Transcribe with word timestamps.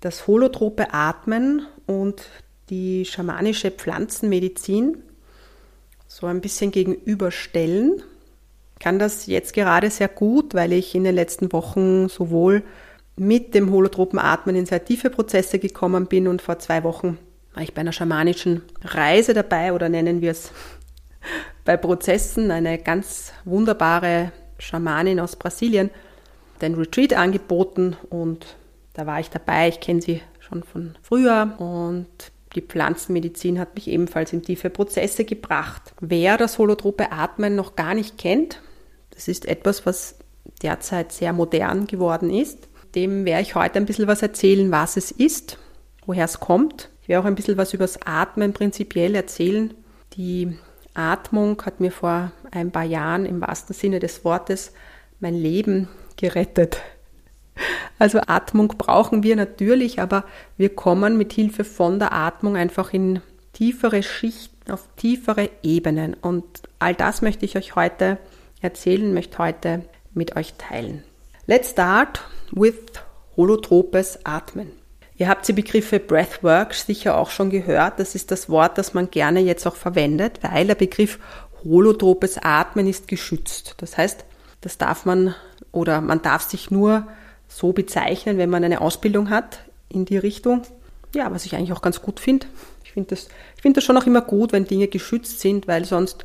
das 0.00 0.26
holotrope 0.26 0.92
Atmen 0.92 1.66
und 1.86 2.22
die 2.70 3.04
schamanische 3.04 3.70
Pflanzenmedizin 3.70 4.98
so 6.08 6.26
ein 6.26 6.40
bisschen 6.40 6.70
gegenüberstellen. 6.70 8.02
Ich 8.74 8.80
kann 8.82 8.98
das 8.98 9.26
jetzt 9.26 9.52
gerade 9.52 9.90
sehr 9.90 10.08
gut, 10.08 10.54
weil 10.54 10.72
ich 10.72 10.94
in 10.94 11.04
den 11.04 11.14
letzten 11.14 11.52
Wochen 11.52 12.08
sowohl 12.08 12.62
mit 13.16 13.54
dem 13.54 13.70
holotropen 13.70 14.18
Atmen 14.18 14.56
in 14.56 14.66
sehr 14.66 14.84
tiefe 14.84 15.10
Prozesse 15.10 15.58
gekommen 15.58 16.06
bin 16.06 16.26
und 16.26 16.40
vor 16.40 16.58
zwei 16.58 16.82
Wochen 16.84 17.18
war 17.52 17.62
ich 17.62 17.74
bei 17.74 17.80
einer 17.80 17.92
schamanischen 17.92 18.62
Reise 18.82 19.34
dabei 19.34 19.72
oder 19.72 19.88
nennen 19.88 20.20
wir 20.20 20.30
es 20.30 20.52
bei 21.64 21.76
Prozessen, 21.76 22.50
eine 22.50 22.78
ganz 22.78 23.32
wunderbare 23.44 24.32
Schamanin 24.58 25.20
aus 25.20 25.36
Brasilien, 25.36 25.90
den 26.62 26.74
Retreat 26.74 27.12
angeboten 27.12 27.96
und 28.08 28.56
da 28.92 29.06
war 29.06 29.20
ich 29.20 29.30
dabei. 29.30 29.68
Ich 29.68 29.80
kenne 29.80 30.02
sie 30.02 30.20
schon 30.40 30.62
von 30.62 30.96
früher 31.02 31.54
und 31.58 32.08
die 32.54 32.62
Pflanzenmedizin 32.62 33.58
hat 33.58 33.74
mich 33.74 33.88
ebenfalls 33.88 34.32
in 34.32 34.42
tiefe 34.42 34.70
Prozesse 34.70 35.24
gebracht. 35.24 35.94
Wer 36.00 36.36
das 36.36 36.58
holotrope 36.58 37.12
Atmen 37.12 37.54
noch 37.54 37.76
gar 37.76 37.94
nicht 37.94 38.18
kennt, 38.18 38.60
das 39.10 39.28
ist 39.28 39.46
etwas, 39.46 39.86
was 39.86 40.16
derzeit 40.62 41.12
sehr 41.12 41.32
modern 41.32 41.86
geworden 41.86 42.30
ist. 42.30 42.68
Dem 42.94 43.24
werde 43.24 43.42
ich 43.42 43.54
heute 43.54 43.78
ein 43.78 43.86
bisschen 43.86 44.08
was 44.08 44.22
erzählen, 44.22 44.72
was 44.72 44.96
es 44.96 45.12
ist, 45.12 45.58
woher 46.06 46.24
es 46.24 46.40
kommt. 46.40 46.88
Ich 47.02 47.08
werde 47.08 47.22
auch 47.22 47.26
ein 47.26 47.36
bisschen 47.36 47.56
was 47.56 47.72
über 47.72 47.84
das 47.84 48.02
Atmen 48.04 48.52
prinzipiell 48.52 49.14
erzählen. 49.14 49.74
Die 50.14 50.58
Atmung 50.94 51.62
hat 51.64 51.78
mir 51.78 51.92
vor 51.92 52.32
ein 52.50 52.72
paar 52.72 52.84
Jahren 52.84 53.26
im 53.26 53.40
wahrsten 53.40 53.74
Sinne 53.74 54.00
des 54.00 54.24
Wortes 54.24 54.72
mein 55.20 55.34
Leben 55.34 55.88
gerettet. 56.16 56.80
Also 57.98 58.20
Atmung 58.26 58.68
brauchen 58.68 59.22
wir 59.22 59.36
natürlich, 59.36 60.00
aber 60.00 60.24
wir 60.56 60.74
kommen 60.74 61.18
mit 61.18 61.32
Hilfe 61.32 61.64
von 61.64 61.98
der 61.98 62.12
Atmung 62.12 62.56
einfach 62.56 62.92
in 62.92 63.20
tiefere 63.52 64.02
Schichten, 64.02 64.72
auf 64.72 64.88
tiefere 64.96 65.50
Ebenen. 65.62 66.14
Und 66.14 66.44
all 66.78 66.94
das 66.94 67.22
möchte 67.22 67.44
ich 67.44 67.56
euch 67.56 67.76
heute 67.76 68.18
erzählen, 68.62 69.12
möchte 69.12 69.38
heute 69.38 69.84
mit 70.14 70.36
euch 70.36 70.54
teilen. 70.54 71.04
Let's 71.46 71.70
start 71.70 72.22
with 72.52 72.78
holotropes 73.36 74.24
Atmen. 74.24 74.72
Ihr 75.16 75.28
habt 75.28 75.46
die 75.46 75.52
Begriffe 75.52 76.00
Breathwork 76.00 76.72
sicher 76.72 77.18
auch 77.18 77.30
schon 77.30 77.50
gehört. 77.50 78.00
Das 78.00 78.14
ist 78.14 78.30
das 78.30 78.48
Wort, 78.48 78.78
das 78.78 78.94
man 78.94 79.10
gerne 79.10 79.40
jetzt 79.40 79.66
auch 79.66 79.76
verwendet, 79.76 80.38
weil 80.42 80.66
der 80.66 80.74
Begriff 80.74 81.18
holotropes 81.62 82.38
Atmen 82.38 82.86
ist 82.86 83.08
geschützt. 83.08 83.74
Das 83.78 83.98
heißt, 83.98 84.24
das 84.62 84.78
darf 84.78 85.04
man 85.04 85.34
oder 85.72 86.00
man 86.00 86.22
darf 86.22 86.42
sich 86.42 86.70
nur 86.70 87.06
so 87.50 87.72
bezeichnen, 87.72 88.38
wenn 88.38 88.48
man 88.48 88.64
eine 88.64 88.80
Ausbildung 88.80 89.28
hat 89.28 89.60
in 89.88 90.04
die 90.04 90.16
Richtung. 90.16 90.62
Ja, 91.14 91.30
was 91.32 91.44
ich 91.44 91.56
eigentlich 91.56 91.72
auch 91.72 91.82
ganz 91.82 92.00
gut 92.00 92.20
finde. 92.20 92.46
Ich 92.84 92.92
finde 92.92 93.10
das, 93.10 93.28
ich 93.56 93.62
finde 93.62 93.76
das 93.76 93.84
schon 93.84 93.96
auch 93.96 94.06
immer 94.06 94.22
gut, 94.22 94.52
wenn 94.52 94.64
Dinge 94.64 94.88
geschützt 94.88 95.40
sind, 95.40 95.68
weil 95.68 95.84
sonst 95.84 96.24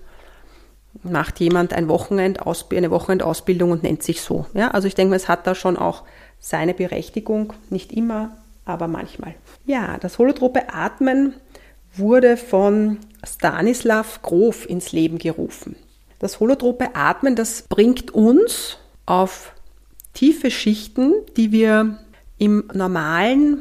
macht 1.03 1.39
jemand 1.39 1.73
ein 1.73 1.87
Wochenend, 1.89 2.39
eine 2.71 2.91
Wochenendausbildung 2.91 3.71
und 3.71 3.83
nennt 3.83 4.03
sich 4.03 4.21
so. 4.21 4.45
Ja, 4.53 4.71
also 4.71 4.87
ich 4.87 4.95
denke, 4.95 5.15
es 5.15 5.27
hat 5.27 5.45
da 5.45 5.55
schon 5.55 5.77
auch 5.77 6.03
seine 6.39 6.73
Berechtigung, 6.73 7.53
nicht 7.69 7.91
immer, 7.91 8.37
aber 8.63 8.87
manchmal. 8.87 9.35
Ja, 9.65 9.97
das 9.97 10.19
holotrope 10.19 10.73
Atmen 10.73 11.33
wurde 11.95 12.37
von 12.37 12.99
Stanislav 13.23 14.21
Grof 14.21 14.69
ins 14.69 14.91
Leben 14.91 15.17
gerufen. 15.17 15.75
Das 16.19 16.39
holotrope 16.39 16.95
Atmen, 16.95 17.35
das 17.35 17.63
bringt 17.63 18.13
uns 18.13 18.77
auf 19.05 19.54
tiefe 20.15 20.49
Schichten, 20.49 21.13
die 21.37 21.51
wir 21.51 21.99
im 22.39 22.63
normalen, 22.73 23.59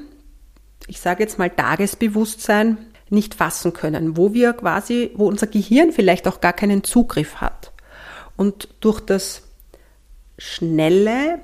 ich 0.86 1.00
sage 1.00 1.22
jetzt 1.22 1.38
mal 1.38 1.50
Tagesbewusstsein 1.50 2.78
nicht 3.10 3.34
fassen 3.34 3.74
können, 3.74 4.16
wo 4.16 4.32
wir 4.32 4.54
quasi, 4.54 5.10
wo 5.14 5.28
unser 5.28 5.46
Gehirn 5.46 5.92
vielleicht 5.92 6.26
auch 6.26 6.40
gar 6.40 6.54
keinen 6.54 6.82
Zugriff 6.82 7.36
hat. 7.36 7.72
Und 8.36 8.68
durch 8.80 9.00
das 9.00 9.42
schnelle, 10.38 11.38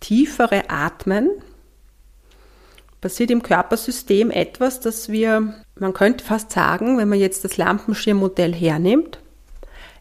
tiefere 0.00 0.70
Atmen 0.70 1.30
passiert 3.00 3.30
im 3.30 3.42
Körpersystem 3.42 4.30
etwas, 4.30 4.80
das 4.80 5.10
wir, 5.10 5.54
man 5.78 5.92
könnte 5.92 6.24
fast 6.24 6.52
sagen, 6.52 6.98
wenn 6.98 7.08
man 7.08 7.18
jetzt 7.18 7.44
das 7.44 7.56
Lampenschirmmodell 7.56 8.54
hernimmt, 8.54 9.18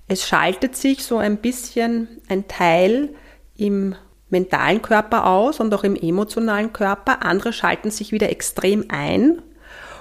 es 0.08 0.28
schaltet 0.28 0.76
sich 0.76 1.04
so 1.04 1.18
ein 1.18 1.38
bisschen 1.38 2.08
ein 2.28 2.48
Teil 2.48 3.10
im 3.58 3.96
mentalen 4.32 4.82
Körper 4.82 5.28
aus 5.28 5.60
und 5.60 5.74
auch 5.74 5.84
im 5.84 5.96
emotionalen 5.96 6.74
Körper. 6.74 7.24
Andere 7.24 7.54
schalten 7.54 7.92
sich 7.92 8.12
wieder 8.12 8.30
extrem 8.30 8.86
ein 8.90 9.42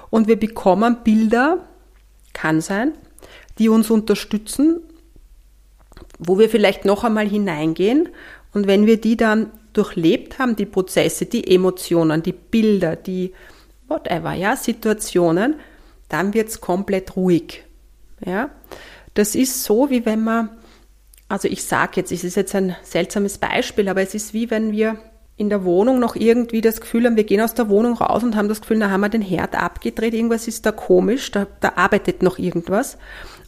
und 0.09 0.27
wir 0.27 0.39
bekommen 0.39 0.97
Bilder, 1.03 1.59
kann 2.33 2.61
sein, 2.61 2.93
die 3.59 3.69
uns 3.69 3.89
unterstützen, 3.89 4.79
wo 6.17 6.39
wir 6.39 6.49
vielleicht 6.49 6.85
noch 6.85 7.03
einmal 7.03 7.27
hineingehen 7.27 8.09
und 8.53 8.67
wenn 8.67 8.85
wir 8.85 8.99
die 8.99 9.17
dann 9.17 9.51
durchlebt 9.73 10.39
haben, 10.39 10.55
die 10.55 10.65
Prozesse, 10.65 11.25
die 11.25 11.53
Emotionen, 11.53 12.23
die 12.23 12.33
Bilder, 12.33 12.95
die 12.95 13.33
whatever, 13.87 14.33
ja, 14.33 14.55
Situationen, 14.55 15.55
dann 16.09 16.33
wird 16.33 16.49
es 16.49 16.61
komplett 16.61 17.15
ruhig. 17.15 17.63
Ja? 18.25 18.49
Das 19.13 19.35
ist 19.35 19.63
so, 19.63 19.89
wie 19.89 20.05
wenn 20.05 20.23
man, 20.23 20.49
also 21.31 21.47
ich 21.47 21.63
sage 21.63 21.93
jetzt, 21.95 22.11
es 22.11 22.25
ist 22.25 22.35
jetzt 22.35 22.53
ein 22.55 22.75
seltsames 22.83 23.37
Beispiel, 23.37 23.87
aber 23.87 24.01
es 24.01 24.13
ist 24.13 24.33
wie 24.33 24.51
wenn 24.51 24.73
wir 24.73 24.97
in 25.37 25.49
der 25.49 25.63
Wohnung 25.63 25.97
noch 25.97 26.17
irgendwie 26.17 26.59
das 26.59 26.81
Gefühl 26.81 27.05
haben, 27.05 27.15
wir 27.15 27.23
gehen 27.23 27.39
aus 27.39 27.53
der 27.53 27.69
Wohnung 27.69 27.93
raus 27.93 28.21
und 28.21 28.35
haben 28.35 28.49
das 28.49 28.59
Gefühl, 28.59 28.79
da 28.79 28.89
haben 28.89 28.99
wir 28.99 29.09
den 29.09 29.21
Herd 29.21 29.55
abgedreht, 29.55 30.13
irgendwas 30.13 30.49
ist 30.49 30.65
da 30.65 30.73
komisch, 30.73 31.31
da, 31.31 31.47
da 31.61 31.73
arbeitet 31.77 32.21
noch 32.21 32.37
irgendwas. 32.37 32.97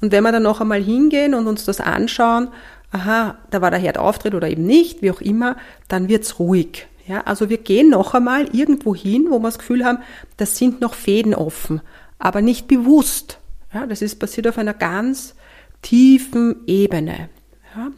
Und 0.02 0.14
wenn 0.14 0.24
wir 0.24 0.32
dann 0.32 0.44
noch 0.44 0.62
einmal 0.62 0.82
hingehen 0.82 1.34
und 1.34 1.46
uns 1.46 1.66
das 1.66 1.82
anschauen, 1.82 2.48
aha, 2.92 3.38
da 3.52 3.62
war 3.62 3.70
der 3.70 3.82
Herd 3.82 3.98
auftritt 3.98 4.34
oder 4.34 4.48
eben 4.48 4.66
nicht, 4.66 5.02
wie 5.02 5.12
auch 5.12 5.22
immer, 5.22 5.58
dann 5.90 6.08
wird's 6.08 6.40
ruhig. 6.40 6.88
Ja, 7.06 7.22
also 7.26 7.50
wir 7.50 7.58
gehen 7.58 7.90
noch 7.90 8.14
einmal 8.14 8.48
irgendwo 8.56 8.96
hin, 8.96 9.28
wo 9.30 9.40
wir 9.40 9.50
das 9.50 9.60
Gefühl 9.60 9.84
haben, 9.84 10.00
das 10.38 10.58
sind 10.58 10.80
noch 10.80 10.94
Fäden 10.94 11.36
offen, 11.36 11.82
aber 12.18 12.42
nicht 12.42 12.68
bewusst. 12.70 13.40
Ja, 13.74 13.86
das 13.86 14.02
ist 14.02 14.20
passiert 14.20 14.48
auf 14.48 14.58
einer 14.58 14.74
ganz 14.74 15.36
tiefen 15.82 16.64
Ebene. 16.66 17.30
Ja, 17.76 17.92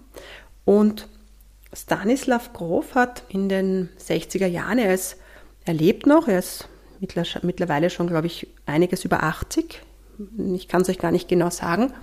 und 0.65 1.07
Stanislav 1.73 2.53
Grof 2.53 2.95
hat 2.95 3.23
in 3.29 3.49
den 3.49 3.89
60er 3.99 4.47
Jahren, 4.47 4.77
er 4.77 4.93
ist, 4.93 5.17
er 5.65 5.73
lebt 5.73 6.05
noch, 6.05 6.27
er 6.27 6.39
ist 6.39 6.69
mittlerweile 7.41 7.89
schon, 7.89 8.07
glaube 8.07 8.27
ich, 8.27 8.47
einiges 8.65 9.03
über 9.03 9.23
80. 9.23 9.81
Ich 10.55 10.67
kann 10.67 10.81
es 10.81 10.89
euch 10.89 10.97
gar 10.97 11.11
nicht 11.11 11.27
genau 11.27 11.49
sagen 11.49 11.93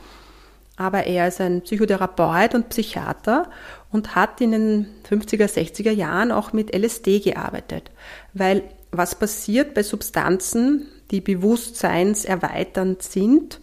aber 0.76 1.04
er 1.06 1.28
ist 1.28 1.40
ein 1.40 1.62
Psychotherapeut 1.62 2.54
und 2.54 2.70
Psychiater 2.70 3.50
und 3.90 4.14
hat 4.14 4.40
in 4.40 4.52
den 4.52 4.86
50er, 5.08 5.46
60er 5.46 5.90
Jahren 5.90 6.32
auch 6.32 6.52
mit 6.52 6.74
LSD 6.74 7.20
gearbeitet. 7.20 7.90
Weil 8.32 8.62
was 8.90 9.14
passiert 9.14 9.74
bei 9.74 9.82
Substanzen, 9.82 10.88
die 11.10 11.20
bewusstseinserweiternd 11.20 13.02
sind, 13.02 13.60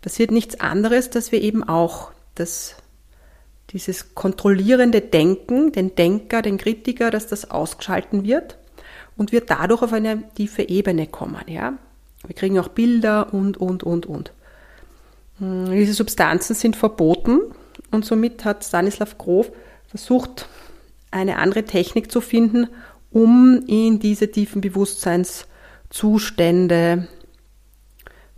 passiert 0.00 0.30
nichts 0.30 0.60
anderes, 0.60 1.10
dass 1.10 1.30
wir 1.30 1.42
eben 1.42 1.62
auch 1.62 2.10
das, 2.34 2.76
dieses 3.72 4.14
kontrollierende 4.14 5.00
Denken, 5.00 5.72
den 5.72 5.94
Denker, 5.94 6.42
den 6.42 6.58
Kritiker, 6.58 7.10
dass 7.10 7.26
das 7.26 7.50
ausgeschalten 7.50 8.24
wird 8.24 8.58
und 9.16 9.32
wir 9.32 9.40
dadurch 9.42 9.82
auf 9.82 9.92
eine 9.92 10.22
tiefe 10.34 10.68
Ebene 10.68 11.06
kommen. 11.06 11.42
Ja? 11.46 11.74
Wir 12.26 12.34
kriegen 12.34 12.58
auch 12.58 12.68
Bilder 12.68 13.32
und, 13.32 13.56
und, 13.56 13.82
und, 13.82 14.06
und. 14.06 14.32
Hm, 15.38 15.70
diese 15.70 15.94
Substanzen 15.94 16.54
sind 16.54 16.76
verboten 16.76 17.40
und 17.90 18.04
somit 18.04 18.44
hat 18.44 18.64
Stanislav 18.64 19.16
Grof 19.18 19.50
versucht, 19.88 20.48
eine 21.10 21.38
andere 21.38 21.64
Technik 21.64 22.12
zu 22.12 22.20
finden, 22.20 22.68
um 23.10 23.64
in 23.66 23.98
diese 23.98 24.30
tiefen 24.30 24.60
Bewusstseinszustände 24.60 27.08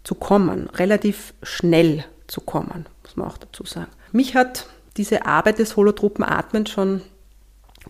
zu 0.05 0.15
kommen, 0.15 0.71
relativ 0.71 1.35
schnell 1.43 2.05
zu 2.27 2.41
kommen, 2.41 2.87
muss 3.03 3.17
man 3.17 3.29
auch 3.29 3.37
dazu 3.37 3.65
sagen. 3.65 3.91
Mich 4.11 4.35
hat 4.35 4.67
diese 4.97 5.27
Arbeit 5.27 5.59
des 5.59 5.77
holotropen 5.77 6.25
Atmens 6.25 6.71
schon 6.71 7.03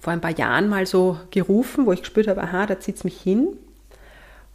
vor 0.00 0.12
ein 0.12 0.20
paar 0.20 0.36
Jahren 0.36 0.68
mal 0.68 0.86
so 0.86 1.18
gerufen, 1.30 1.86
wo 1.86 1.92
ich 1.92 2.00
gespürt 2.00 2.28
habe, 2.28 2.42
aha, 2.42 2.66
da 2.66 2.80
zieht 2.80 2.96
es 2.96 3.04
mich 3.04 3.20
hin. 3.20 3.48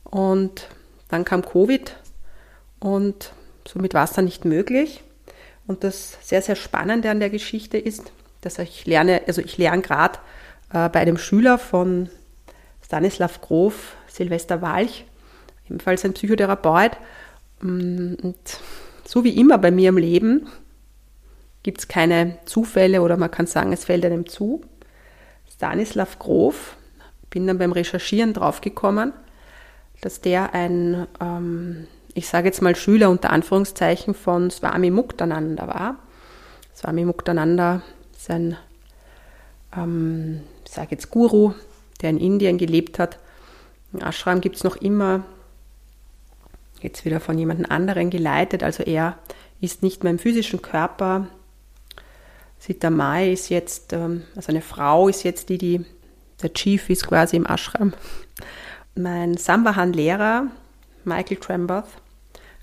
Und 0.03 0.67
dann 1.09 1.25
kam 1.25 1.43
Covid 1.43 1.95
und 2.79 3.33
somit 3.67 3.93
war 3.93 4.05
es 4.05 4.13
dann 4.13 4.25
nicht 4.25 4.45
möglich. 4.45 5.03
Und 5.67 5.83
das 5.83 6.17
sehr, 6.21 6.41
sehr 6.41 6.55
Spannende 6.55 7.09
an 7.09 7.19
der 7.19 7.29
Geschichte 7.29 7.77
ist, 7.77 8.11
dass 8.41 8.57
ich 8.59 8.85
lerne, 8.85 9.21
also 9.27 9.41
ich 9.41 9.57
lerne 9.57 9.81
gerade 9.81 10.19
äh, 10.71 10.89
bei 10.89 11.01
einem 11.01 11.17
Schüler 11.17 11.57
von 11.57 12.09
Stanislav 12.85 13.41
Grof, 13.41 13.95
Silvester 14.07 14.61
Walch, 14.61 15.05
ebenfalls 15.65 16.05
ein 16.05 16.13
Psychotherapeut. 16.13 16.91
Mm, 17.61 18.13
und 18.21 18.37
so 19.05 19.23
wie 19.25 19.37
immer 19.37 19.57
bei 19.57 19.71
mir 19.71 19.89
im 19.89 19.97
Leben 19.97 20.47
gibt 21.63 21.79
es 21.79 21.87
keine 21.87 22.37
Zufälle 22.45 23.01
oder 23.01 23.17
man 23.17 23.31
kann 23.31 23.47
sagen, 23.47 23.73
es 23.73 23.85
fällt 23.85 24.05
einem 24.05 24.27
zu. 24.27 24.61
Stanislav 25.53 26.19
Grof, 26.19 26.77
bin 27.29 27.47
dann 27.47 27.57
beim 27.57 27.71
Recherchieren 27.71 28.33
draufgekommen, 28.33 29.13
dass 30.01 30.21
der 30.21 30.53
ein, 30.53 31.07
ähm, 31.19 31.87
ich 32.13 32.27
sage 32.27 32.47
jetzt 32.47 32.61
mal 32.61 32.75
Schüler 32.75 33.09
unter 33.09 33.31
Anführungszeichen 33.31 34.13
von 34.13 34.51
Swami 34.51 34.91
Muktananda 34.91 35.67
war. 35.67 35.95
Swami 36.75 37.05
Muktananda 37.05 37.81
ist 38.15 38.29
ein, 38.29 38.55
ähm, 39.75 40.41
ich 40.65 40.71
sage 40.71 40.89
jetzt 40.91 41.09
Guru, 41.09 41.53
der 42.01 42.11
in 42.11 42.19
Indien 42.19 42.57
gelebt 42.57 42.99
hat. 42.99 43.17
Im 43.93 44.01
Ashram 44.01 44.41
gibt 44.41 44.57
es 44.57 44.63
noch 44.63 44.75
immer, 44.75 45.23
jetzt 46.81 47.03
wieder 47.05 47.19
von 47.19 47.37
jemand 47.37 47.69
anderen 47.71 48.09
geleitet, 48.09 48.61
also 48.61 48.83
er 48.83 49.17
ist 49.59 49.81
nicht 49.81 50.03
mehr 50.03 50.11
im 50.11 50.19
physischen 50.19 50.61
Körper, 50.61 51.27
Sita 52.59 52.89
Mai 52.89 53.31
ist 53.31 53.49
jetzt, 53.49 53.93
ähm, 53.93 54.23
also 54.35 54.49
eine 54.49 54.61
Frau 54.61 55.07
ist 55.07 55.23
jetzt 55.23 55.49
die, 55.49 55.57
die 55.57 55.85
der 56.41 56.53
Chief 56.53 56.89
ist 56.89 57.07
quasi 57.07 57.35
im 57.35 57.45
Ashram. 57.45 57.93
Mein 58.95 59.37
Sambahan-Lehrer, 59.37 60.47
Michael 61.03 61.37
Tramboth, 61.37 61.85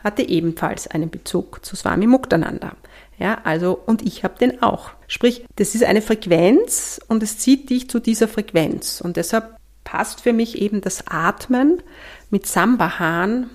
hatte 0.02 0.22
ebenfalls 0.22 0.86
einen 0.86 1.10
Bezug 1.10 1.64
zu 1.64 1.76
Swami 1.76 2.06
Muktananda. 2.06 2.76
Ja, 3.18 3.38
also, 3.44 3.80
und 3.86 4.02
ich 4.02 4.24
habe 4.24 4.38
den 4.38 4.62
auch. 4.62 4.90
Sprich, 5.06 5.46
das 5.56 5.74
ist 5.74 5.84
eine 5.84 6.02
Frequenz 6.02 7.00
und 7.08 7.22
es 7.22 7.38
zieht 7.38 7.70
dich 7.70 7.88
zu 7.88 8.00
dieser 8.00 8.28
Frequenz. 8.28 9.00
Und 9.00 9.16
deshalb 9.16 9.56
passt 9.84 10.20
für 10.20 10.32
mich 10.32 10.60
eben 10.60 10.80
das 10.80 11.06
Atmen 11.06 11.82
mit 12.30 12.46
Sambahan 12.46 13.48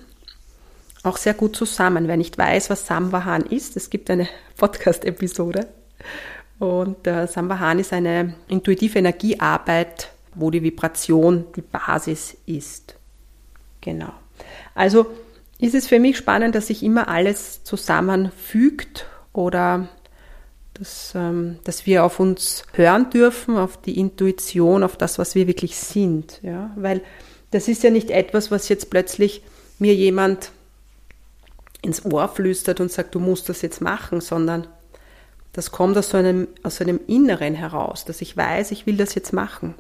auch 1.03 1.18
sehr 1.18 1.33
gut 1.33 1.56
zusammen. 1.56 2.07
Wer 2.07 2.18
nicht 2.18 2.38
weiß, 2.38 2.69
was 2.69 2.88
Sambahan 2.88 3.44
ist, 3.44 3.77
es 3.77 3.89
gibt 3.89 4.09
eine 4.09 4.27
Podcast-Episode 4.57 5.68
und 6.60 7.07
äh, 7.07 7.25
Sambahan 7.28 7.80
ist 7.80 7.94
eine 7.94 8.36
intuitive 8.48 9.00
Energiearbeit, 9.00 10.12
wo 10.36 10.51
die 10.51 10.62
Vibration 10.62 11.46
die 11.56 11.62
Basis 11.62 12.38
ist. 12.46 12.96
Genau. 13.81 14.13
Also 14.75 15.07
ist 15.60 15.75
es 15.75 15.88
für 15.88 16.00
mich 16.00 16.18
spannend, 16.18 16.56
dass 16.56 16.68
sich 16.68 16.84
immer 16.84 17.07
alles 17.07 17.63
zusammenfügt 17.63 19.06
oder 19.34 19.88
dass, 20.74 21.13
ähm, 21.16 21.60
dass 21.63 21.86
wir 21.86 22.04
auf 22.04 22.19
uns 22.19 22.63
hören 22.74 23.10
dürfen, 23.10 23.57
auf 23.57 23.78
die 23.81 24.00
Intuition, 24.00 24.84
auf 24.84 24.98
das, 24.98 25.19
was 25.19 25.36
wir 25.36 25.48
wirklich 25.48 25.75
sind. 25.75 26.40
Ja? 26.42 26.72
Weil 26.75 27.02
das 27.52 27.68
ist 27.68 27.84
ja 27.84 27.90
nicht 27.90 28.12
etwas, 28.12 28.52
was 28.52 28.69
jetzt 28.69 28.90
plötzlich 28.90 29.44
mir 29.80 29.94
jemand 29.95 30.52
ins 31.81 32.06
Ohr 32.06 32.28
flüstert 32.28 32.80
und 32.80 32.92
sagt, 32.92 33.16
du 33.16 33.19
musst 33.19 33.50
das 33.50 33.62
jetzt 33.62 33.81
machen, 33.81 34.22
sondern 34.22 34.68
das 35.59 35.71
kommt 35.71 35.97
aus 35.97 36.11
so 36.11 36.17
einem, 36.17 36.47
aus 36.63 36.77
so 36.77 36.85
einem 36.85 37.01
Inneren 37.06 37.53
heraus, 37.53 38.06
dass 38.06 38.21
ich 38.21 38.38
weiß, 38.38 38.71
ich 38.71 38.85
will 38.85 38.95
das 38.95 39.13
jetzt 39.13 39.33
machen. 39.33 39.75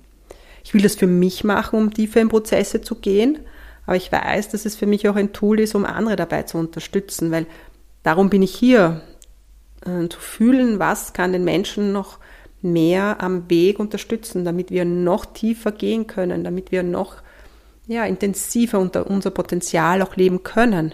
Ich 0.61 0.73
will 0.73 0.81
das 0.81 0.95
für 0.95 1.07
mich 1.07 1.45
machen, 1.45 1.79
um 1.79 1.93
tiefer 1.93 2.19
in 2.19 2.27
Prozesse 2.27 2.81
zu 2.81 2.95
gehen, 2.95 3.39
aber 3.85 3.95
ich 3.95 4.11
weiß, 4.11 4.49
dass 4.49 4.65
es 4.65 4.75
für 4.75 4.87
mich 4.87 5.07
auch 5.07 5.15
ein 5.15 5.31
Tool 5.31 5.61
ist, 5.61 5.75
um 5.75 5.85
andere 5.85 6.17
dabei 6.17 6.43
zu 6.43 6.57
unterstützen, 6.57 7.31
weil 7.31 7.45
darum 8.03 8.29
bin 8.29 8.41
ich 8.41 8.53
hier, 8.53 8.99
äh, 9.85 10.09
zu 10.09 10.19
fühlen, 10.19 10.79
was 10.79 11.13
kann 11.13 11.31
den 11.31 11.45
Menschen 11.45 11.93
noch 11.93 12.19
mehr 12.61 13.21
am 13.21 13.49
Weg 13.49 13.79
unterstützen, 13.79 14.43
damit 14.43 14.71
wir 14.71 14.83
noch 14.83 15.27
tiefer 15.27 15.71
gehen 15.71 16.07
können, 16.07 16.43
damit 16.43 16.73
wir 16.73 16.83
noch 16.83 17.23
ja, 17.87 18.03
intensiver 18.03 18.79
unter 18.79 19.09
unser 19.09 19.31
Potenzial 19.31 20.01
auch 20.01 20.17
leben 20.17 20.43
können 20.43 20.93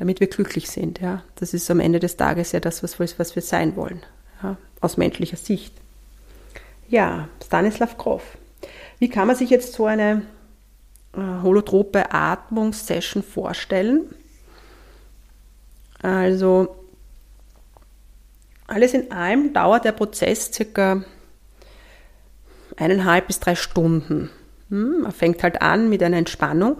damit 0.00 0.18
wir 0.18 0.28
glücklich 0.28 0.70
sind. 0.70 0.98
Ja. 0.98 1.22
Das 1.34 1.52
ist 1.52 1.70
am 1.70 1.78
Ende 1.78 2.00
des 2.00 2.16
Tages 2.16 2.52
ja 2.52 2.60
das, 2.60 2.82
was, 2.82 2.98
was 2.98 3.34
wir 3.34 3.42
sein 3.42 3.76
wollen, 3.76 4.00
ja, 4.42 4.56
aus 4.80 4.96
menschlicher 4.96 5.36
Sicht. 5.36 5.74
Ja, 6.88 7.28
Stanislav 7.44 7.98
Grof. 7.98 8.38
Wie 8.98 9.10
kann 9.10 9.26
man 9.26 9.36
sich 9.36 9.50
jetzt 9.50 9.74
so 9.74 9.84
eine 9.84 10.22
äh, 11.14 11.42
holotrope 11.42 12.12
Atmungssession 12.12 13.22
vorstellen? 13.22 14.06
Also, 16.00 16.74
alles 18.66 18.94
in 18.94 19.12
allem 19.12 19.52
dauert 19.52 19.84
der 19.84 19.92
Prozess 19.92 20.50
circa 20.50 21.04
eineinhalb 22.78 23.26
bis 23.26 23.38
drei 23.38 23.54
Stunden. 23.54 24.30
Hm, 24.70 25.02
man 25.02 25.12
fängt 25.12 25.42
halt 25.42 25.60
an 25.60 25.90
mit 25.90 26.02
einer 26.02 26.16
Entspannung. 26.16 26.78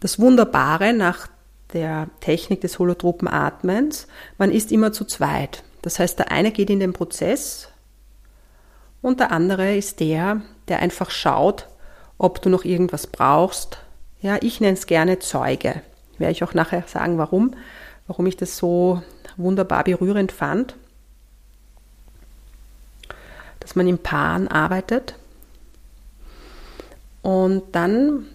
Das 0.00 0.18
Wunderbare 0.18 0.94
nach 0.94 1.28
der 1.74 2.08
Technik 2.20 2.60
des 2.60 2.78
holotropen 2.78 3.28
Atmens, 3.28 4.06
man 4.38 4.50
ist 4.50 4.72
immer 4.72 4.92
zu 4.92 5.04
zweit. 5.04 5.62
Das 5.82 5.98
heißt, 5.98 6.18
der 6.18 6.32
eine 6.32 6.52
geht 6.52 6.70
in 6.70 6.80
den 6.80 6.94
Prozess 6.94 7.68
und 9.02 9.20
der 9.20 9.32
andere 9.32 9.76
ist 9.76 10.00
der, 10.00 10.40
der 10.68 10.78
einfach 10.78 11.10
schaut, 11.10 11.68
ob 12.16 12.40
du 12.40 12.48
noch 12.48 12.64
irgendwas 12.64 13.06
brauchst. 13.06 13.78
Ja, 14.22 14.38
ich 14.40 14.60
nenne 14.60 14.72
es 14.72 14.86
gerne 14.86 15.18
Zeuge. 15.18 15.82
Werde 16.16 16.32
ich 16.32 16.42
auch 16.44 16.54
nachher 16.54 16.84
sagen, 16.86 17.18
warum, 17.18 17.54
warum 18.06 18.26
ich 18.26 18.36
das 18.36 18.56
so 18.56 19.02
wunderbar 19.36 19.84
berührend 19.84 20.32
fand, 20.32 20.76
dass 23.60 23.76
man 23.76 23.86
in 23.86 23.98
Paaren 23.98 24.48
arbeitet. 24.48 25.16
Und 27.20 27.64
dann 27.72 28.26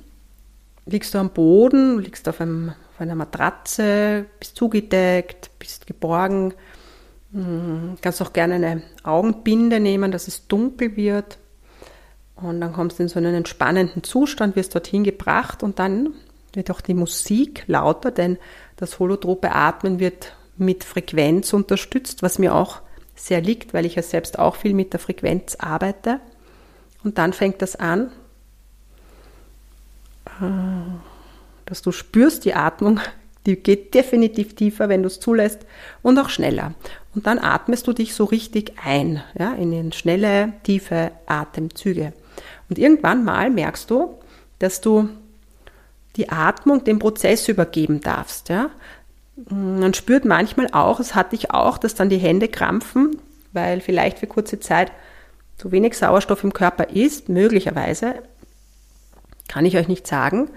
liegst 0.86 1.14
du 1.14 1.20
am 1.20 1.30
Boden, 1.30 2.00
liegst 2.00 2.28
auf 2.28 2.42
einem 2.42 2.74
auf 3.00 3.02
einer 3.02 3.16
Matratze, 3.16 4.26
bist 4.40 4.58
zugedeckt, 4.58 5.52
bist 5.58 5.88
geborgen. 5.88 6.54
Hm, 7.32 7.96
kannst 8.02 8.22
auch 8.22 8.34
gerne 8.34 8.56
eine 8.56 8.84
Augenbinde 9.04 9.80
nehmen, 9.80 10.12
dass 10.12 10.28
es 10.28 10.48
dunkel 10.48 10.98
wird. 10.98 11.38
Und 12.36 12.60
dann 12.60 12.74
kommst 12.74 13.00
du 13.00 13.04
in 13.04 13.10
so 13.10 13.18
einen 13.18 13.36
entspannenden 13.36 14.04
Zustand, 14.04 14.58
wirst 14.58 14.76
dorthin 14.76 15.06
gebracht 15.06 15.64
und 15.64 15.80
dann 15.80 16.14
wird 16.54 16.72
auch 16.72 16.82
die 16.82 16.94
Musik 16.94 17.64
lauter, 17.68 18.12
denn 18.12 18.38
das 18.76 19.00
holotrope 19.00 19.54
Atmen 19.54 20.00
wird 20.00 20.34
mit 20.58 20.84
Frequenz 20.84 21.54
unterstützt, 21.54 22.22
was 22.22 22.38
mir 22.38 22.54
auch 22.54 22.82
sehr 23.16 23.40
liegt, 23.40 23.74
weil 23.74 23.86
ich 23.86 23.96
ja 23.96 24.02
selbst 24.02 24.38
auch 24.38 24.58
viel 24.58 24.74
mit 24.74 24.92
der 24.92 25.00
Frequenz 25.00 25.56
arbeite. 25.56 26.20
Und 27.04 27.18
dann 27.18 27.32
fängt 27.32 27.62
das 27.62 27.78
an. 27.78 28.12
Äh, 30.42 31.19
dass 31.70 31.82
du 31.82 31.92
spürst 31.92 32.46
die 32.46 32.56
Atmung, 32.56 33.00
die 33.46 33.56
geht 33.56 33.94
definitiv 33.94 34.56
tiefer, 34.56 34.90
wenn 34.90 35.02
du 35.02 35.08
es 35.08 35.20
zulässt 35.20 35.66
und 36.02 36.20
auch 36.20 36.30
schneller. 36.30 36.74
Und 37.16 37.26
dann 37.26 37.40
atmest 37.40 37.88
du 37.88 37.94
dich 37.94 38.14
so 38.14 38.26
richtig 38.26 38.74
ein, 38.84 39.24
ja, 39.38 39.54
in 39.54 39.92
schnelle, 39.92 40.54
tiefe 40.64 41.12
Atemzüge. 41.26 42.14
Und 42.70 42.78
irgendwann 42.78 43.24
mal 43.24 43.50
merkst 43.50 43.90
du, 43.90 44.20
dass 44.60 44.82
du 44.82 45.10
die 46.16 46.30
Atmung 46.30 46.84
dem 46.84 47.00
Prozess 47.00 47.48
übergeben 47.48 48.02
darfst, 48.02 48.50
ja. 48.50 48.70
Man 49.50 49.94
spürt 49.94 50.26
manchmal 50.26 50.68
auch, 50.74 51.00
es 51.00 51.16
hatte 51.16 51.34
ich 51.34 51.52
auch, 51.52 51.78
dass 51.78 51.96
dann 51.96 52.10
die 52.10 52.18
Hände 52.18 52.50
krampfen, 52.50 53.20
weil 53.54 53.80
vielleicht 53.80 54.20
für 54.20 54.28
kurze 54.28 54.60
Zeit 54.60 54.92
zu 55.58 55.72
wenig 55.72 55.98
Sauerstoff 55.98 56.44
im 56.44 56.52
Körper 56.52 56.90
ist, 56.90 57.30
möglicherweise, 57.30 58.16
kann 59.48 59.66
ich 59.66 59.78
euch 59.78 59.88
nicht 59.88 60.08
sagen. 60.08 60.50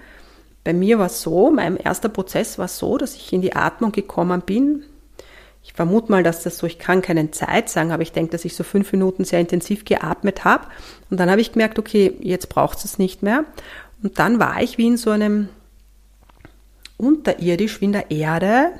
Bei 0.63 0.73
mir 0.73 0.99
war 0.99 1.07
es 1.07 1.21
so, 1.21 1.51
mein 1.51 1.77
erster 1.77 2.09
Prozess 2.09 2.57
war 2.57 2.67
so, 2.67 2.97
dass 2.97 3.15
ich 3.15 3.33
in 3.33 3.41
die 3.41 3.55
Atmung 3.55 3.91
gekommen 3.91 4.41
bin. 4.41 4.83
Ich 5.63 5.73
vermute 5.73 6.11
mal, 6.11 6.23
dass 6.23 6.43
das 6.43 6.57
so, 6.57 6.67
ich 6.67 6.77
kann 6.77 7.01
keinen 7.01 7.31
Zeit 7.31 7.69
sagen, 7.69 7.91
aber 7.91 8.03
ich 8.03 8.11
denke, 8.11 8.31
dass 8.31 8.45
ich 8.45 8.55
so 8.55 8.63
fünf 8.63 8.91
Minuten 8.91 9.23
sehr 9.23 9.39
intensiv 9.39 9.85
geatmet 9.85 10.43
habe. 10.43 10.67
Und 11.09 11.19
dann 11.19 11.29
habe 11.29 11.41
ich 11.41 11.53
gemerkt, 11.53 11.79
okay, 11.79 12.17
jetzt 12.19 12.49
braucht 12.49 12.83
es 12.83 12.97
nicht 12.97 13.23
mehr. 13.23 13.45
Und 14.01 14.19
dann 14.19 14.39
war 14.39 14.61
ich 14.61 14.77
wie 14.77 14.87
in 14.87 14.97
so 14.97 15.09
einem 15.09 15.49
unterirdisch, 16.97 17.79
wie 17.81 17.85
in 17.85 17.93
der 17.93 18.11
Erde. 18.11 18.71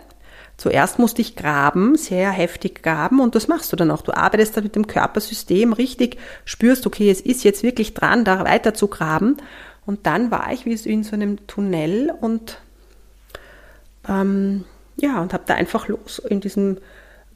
Zuerst 0.57 0.99
musste 0.99 1.21
ich 1.21 1.35
graben, 1.35 1.95
sehr 1.95 2.31
heftig 2.31 2.83
graben 2.83 3.19
und 3.19 3.33
das 3.35 3.47
machst 3.47 3.71
du 3.71 3.75
dann 3.75 3.89
auch. 3.89 4.01
Du 4.01 4.13
arbeitest 4.13 4.55
dann 4.55 4.63
mit 4.63 4.75
dem 4.75 4.85
Körpersystem 4.85 5.73
richtig, 5.73 6.17
spürst, 6.45 6.85
okay, 6.85 7.09
es 7.09 7.21
ist 7.21 7.43
jetzt 7.43 7.63
wirklich 7.63 7.93
dran, 7.93 8.23
da 8.23 8.45
weiter 8.45 8.73
zu 8.73 8.87
graben. 8.87 9.37
Und 9.85 10.05
dann 10.05 10.31
war 10.31 10.51
ich 10.51 10.65
wie 10.65 10.73
in 10.89 11.03
so 11.03 11.15
einem 11.15 11.45
Tunnel 11.47 12.11
und 12.21 12.59
ähm, 14.07 14.65
ja, 14.95 15.21
und 15.21 15.33
habe 15.33 15.43
da 15.45 15.55
einfach 15.55 15.87
los 15.87 16.19
in 16.19 16.41
diesem 16.41 16.77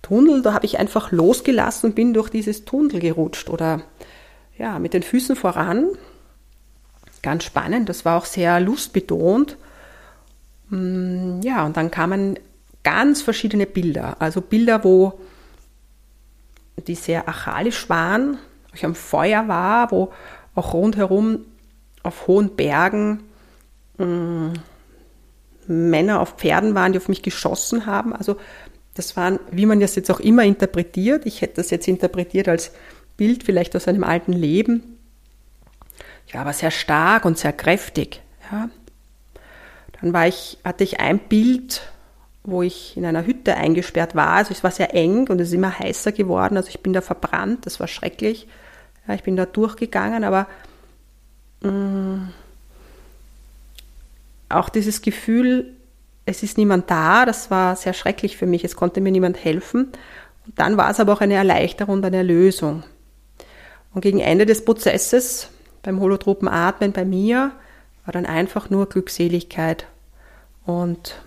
Tunnel, 0.02 0.42
da 0.42 0.54
habe 0.54 0.66
ich 0.66 0.80
einfach 0.80 1.12
losgelassen 1.12 1.90
und 1.90 1.96
bin 1.96 2.14
durch 2.14 2.30
dieses 2.30 2.66
Tunnel 2.66 3.00
gerutscht 3.00 3.50
oder 3.50 3.82
ja, 4.58 4.80
mit 4.80 4.94
den 4.94 5.04
Füßen 5.04 5.36
voran. 5.36 5.88
Ganz 7.22 7.44
spannend, 7.44 7.90
das 7.90 8.06
war 8.06 8.18
auch 8.18 8.26
sehr 8.26 8.60
lustbetont. 8.60 9.58
Mm, 10.70 11.42
ja, 11.42 11.66
und 11.66 11.78
dann 11.78 11.92
kamen 11.92 12.40
ganz 12.84 13.22
verschiedene 13.22 13.66
Bilder, 13.66 14.16
also 14.20 14.40
Bilder, 14.40 14.84
wo 14.84 15.20
die 16.88 16.96
sehr 16.96 17.28
archaisch 17.28 17.90
waren, 17.90 18.38
wo 18.70 18.76
ich 18.76 18.86
am 18.86 18.96
Feuer 18.96 19.48
war, 19.48 19.92
wo 19.92 20.14
auch 20.56 20.74
rundherum 20.74 21.40
auf 22.04 22.28
hohen 22.28 22.56
Bergen 22.56 23.24
mh, 23.98 24.06
mm, 24.06 24.54
Männer 25.68 26.22
auf 26.22 26.36
Pferden 26.38 26.76
waren, 26.76 26.94
die 26.94 27.00
auf 27.00 27.10
mich 27.10 27.22
geschossen 27.22 27.86
haben. 27.86 28.14
Also 28.14 28.38
das 28.94 29.16
waren, 29.16 29.40
wie 29.52 29.66
man 29.66 29.80
das 29.80 29.96
jetzt 29.96 30.10
auch 30.10 30.20
immer 30.20 30.44
interpretiert. 30.44 31.26
Ich 31.26 31.42
hätte 31.42 31.56
das 31.56 31.70
jetzt 31.70 31.88
interpretiert 31.88 32.48
als 32.48 32.72
Bild 33.18 33.44
vielleicht 33.44 33.76
aus 33.76 33.88
einem 33.88 34.04
alten 34.04 34.34
Leben. 34.34 34.98
Ja, 36.32 36.42
aber 36.42 36.54
sehr 36.54 36.72
stark 36.72 37.26
und 37.26 37.38
sehr 37.38 37.54
kräftig. 37.54 38.22
Ja. 38.52 38.70
Dann 40.02 40.14
war 40.14 40.28
ich, 40.28 40.58
hatte 40.64 40.84
ich 40.84 41.00
ein 41.00 41.20
Bild, 41.20 41.82
wo 42.44 42.62
ich 42.62 42.96
in 42.96 43.06
einer 43.06 43.26
Hütte 43.26 43.56
eingesperrt 43.56 44.16
war. 44.16 44.30
Also 44.30 44.52
es 44.52 44.64
war 44.64 44.72
sehr 44.72 44.94
eng 44.94 45.28
und 45.30 45.42
es 45.42 45.50
ist 45.50 45.54
immer 45.54 45.78
heißer 45.78 46.12
geworden. 46.12 46.58
Also 46.58 46.70
ich 46.70 46.82
bin 46.82 46.94
da 46.94 47.02
verbrannt, 47.02 47.66
das 47.66 47.80
war 47.80 47.88
schrecklich. 47.88 48.48
Ja, 49.08 49.14
ich 49.14 49.24
bin 49.24 49.36
da 49.36 49.46
durchgegangen, 49.46 50.24
aber 50.24 50.48
auch 54.50 54.70
dieses 54.70 55.02
Gefühl, 55.02 55.74
es 56.26 56.44
ist 56.44 56.58
niemand 56.58 56.92
da, 56.92 57.26
das 57.26 57.50
war 57.50 57.76
sehr 57.76 57.94
schrecklich 57.94 58.38
für 58.38 58.46
mich. 58.46 58.64
Es 58.64 58.76
konnte 58.76 59.02
mir 59.02 59.12
niemand 59.12 59.44
helfen. 59.44 59.92
Und 60.46 60.60
dann 60.60 60.78
war 60.78 60.90
es 60.90 61.00
aber 61.00 61.14
auch 61.14 61.22
eine 61.22 61.36
Erleichterung 61.36 61.96
und 61.96 62.06
eine 62.06 62.18
Erlösung. 62.18 62.84
Und 63.94 64.02
gegen 64.02 64.20
Ende 64.20 64.46
des 64.46 64.64
Prozesses, 64.64 65.50
beim 65.84 66.00
holotropen 66.00 66.48
Atmen 66.48 66.92
bei 66.92 67.06
mir, 67.06 67.52
war 68.06 68.12
dann 68.12 68.26
einfach 68.26 68.70
nur 68.70 68.88
Glückseligkeit 68.90 69.86
und 70.66 71.22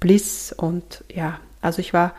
Bliss 0.00 0.52
und 0.56 1.04
ja, 1.12 1.40
also 1.60 1.80
ich 1.80 1.92
war 1.92 2.14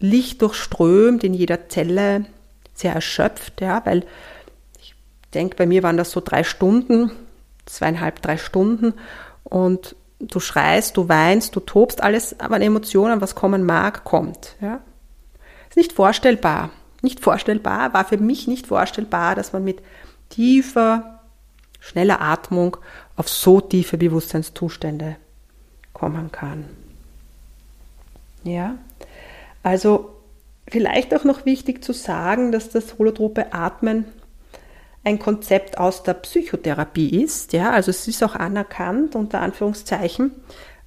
lichtdurchströmt 0.00 1.22
in 1.22 1.34
jeder 1.34 1.68
Zelle, 1.68 2.26
sehr 2.74 2.94
erschöpft, 2.94 3.60
ja, 3.60 3.80
weil 3.84 4.04
denke, 5.32 5.56
bei 5.56 5.66
mir 5.66 5.82
waren 5.82 5.96
das 5.96 6.10
so 6.10 6.20
drei 6.20 6.44
Stunden, 6.44 7.10
zweieinhalb, 7.66 8.22
drei 8.22 8.36
Stunden 8.36 8.94
und 9.44 9.96
du 10.20 10.40
schreist, 10.40 10.96
du 10.96 11.08
weinst, 11.08 11.56
du 11.56 11.60
tobst, 11.60 12.02
alles 12.02 12.38
aber 12.40 12.56
an 12.56 12.62
Emotionen, 12.62 13.20
was 13.20 13.34
kommen 13.34 13.64
mag, 13.64 14.04
kommt. 14.04 14.56
Ja? 14.60 14.80
Ist 15.68 15.76
nicht 15.76 15.92
vorstellbar. 15.92 16.70
Nicht 17.02 17.18
vorstellbar, 17.18 17.92
war 17.94 18.04
für 18.04 18.18
mich 18.18 18.46
nicht 18.46 18.68
vorstellbar, 18.68 19.34
dass 19.34 19.52
man 19.52 19.64
mit 19.64 19.82
tiefer, 20.28 21.20
schneller 21.80 22.20
Atmung 22.20 22.76
auf 23.16 23.28
so 23.28 23.60
tiefe 23.60 23.98
Bewusstseinszustände 23.98 25.16
kommen 25.92 26.30
kann. 26.30 26.64
Ja, 28.44 28.76
also 29.62 30.14
vielleicht 30.68 31.14
auch 31.14 31.24
noch 31.24 31.44
wichtig 31.44 31.82
zu 31.82 31.92
sagen, 31.92 32.52
dass 32.52 32.70
das 32.70 32.98
holotrope 32.98 33.52
Atmen 33.52 34.04
ein 35.04 35.18
Konzept 35.18 35.78
aus 35.78 36.02
der 36.02 36.14
Psychotherapie 36.14 37.22
ist. 37.22 37.52
Ja, 37.52 37.70
also 37.70 37.90
es 37.90 38.06
ist 38.06 38.22
auch 38.22 38.34
anerkannt 38.34 39.14
unter 39.14 39.40
Anführungszeichen. 39.40 40.32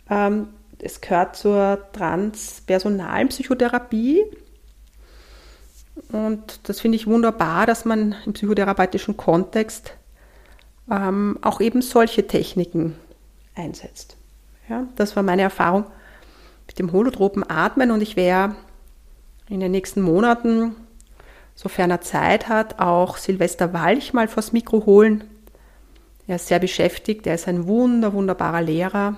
Ähm, 0.09 0.47
es 0.79 1.01
gehört 1.01 1.35
zur 1.35 1.79
transpersonalen 1.93 3.29
Psychotherapie. 3.29 4.23
Und 6.11 6.59
das 6.63 6.81
finde 6.81 6.97
ich 6.97 7.07
wunderbar, 7.07 7.65
dass 7.65 7.85
man 7.85 8.15
im 8.25 8.33
psychotherapeutischen 8.33 9.17
Kontext 9.17 9.93
ähm, 10.89 11.39
auch 11.41 11.61
eben 11.61 11.81
solche 11.81 12.27
Techniken 12.27 12.95
einsetzt. 13.55 14.17
Ja, 14.69 14.87
das 14.95 15.15
war 15.15 15.23
meine 15.23 15.41
Erfahrung 15.41 15.85
mit 16.67 16.79
dem 16.79 16.91
holotropen 16.91 17.47
Atmen 17.47 17.91
und 17.91 18.01
ich 18.01 18.15
werde 18.15 18.55
in 19.49 19.59
den 19.59 19.71
nächsten 19.71 20.01
Monaten 20.01 20.75
sofern 21.55 21.89
er 21.89 22.01
Zeit 22.01 22.49
hat, 22.49 22.79
auch 22.79 23.17
Silvester 23.17 23.73
Walch 23.73 24.13
mal 24.13 24.27
vors 24.27 24.51
Mikro 24.51 24.85
holen. 24.85 25.23
Er 26.27 26.35
ist 26.35 26.47
sehr 26.47 26.59
beschäftigt, 26.59 27.25
er 27.25 27.35
ist 27.35 27.47
ein 27.47 27.65
wunder, 27.65 28.13
wunderbarer 28.13 28.61
Lehrer, 28.61 29.17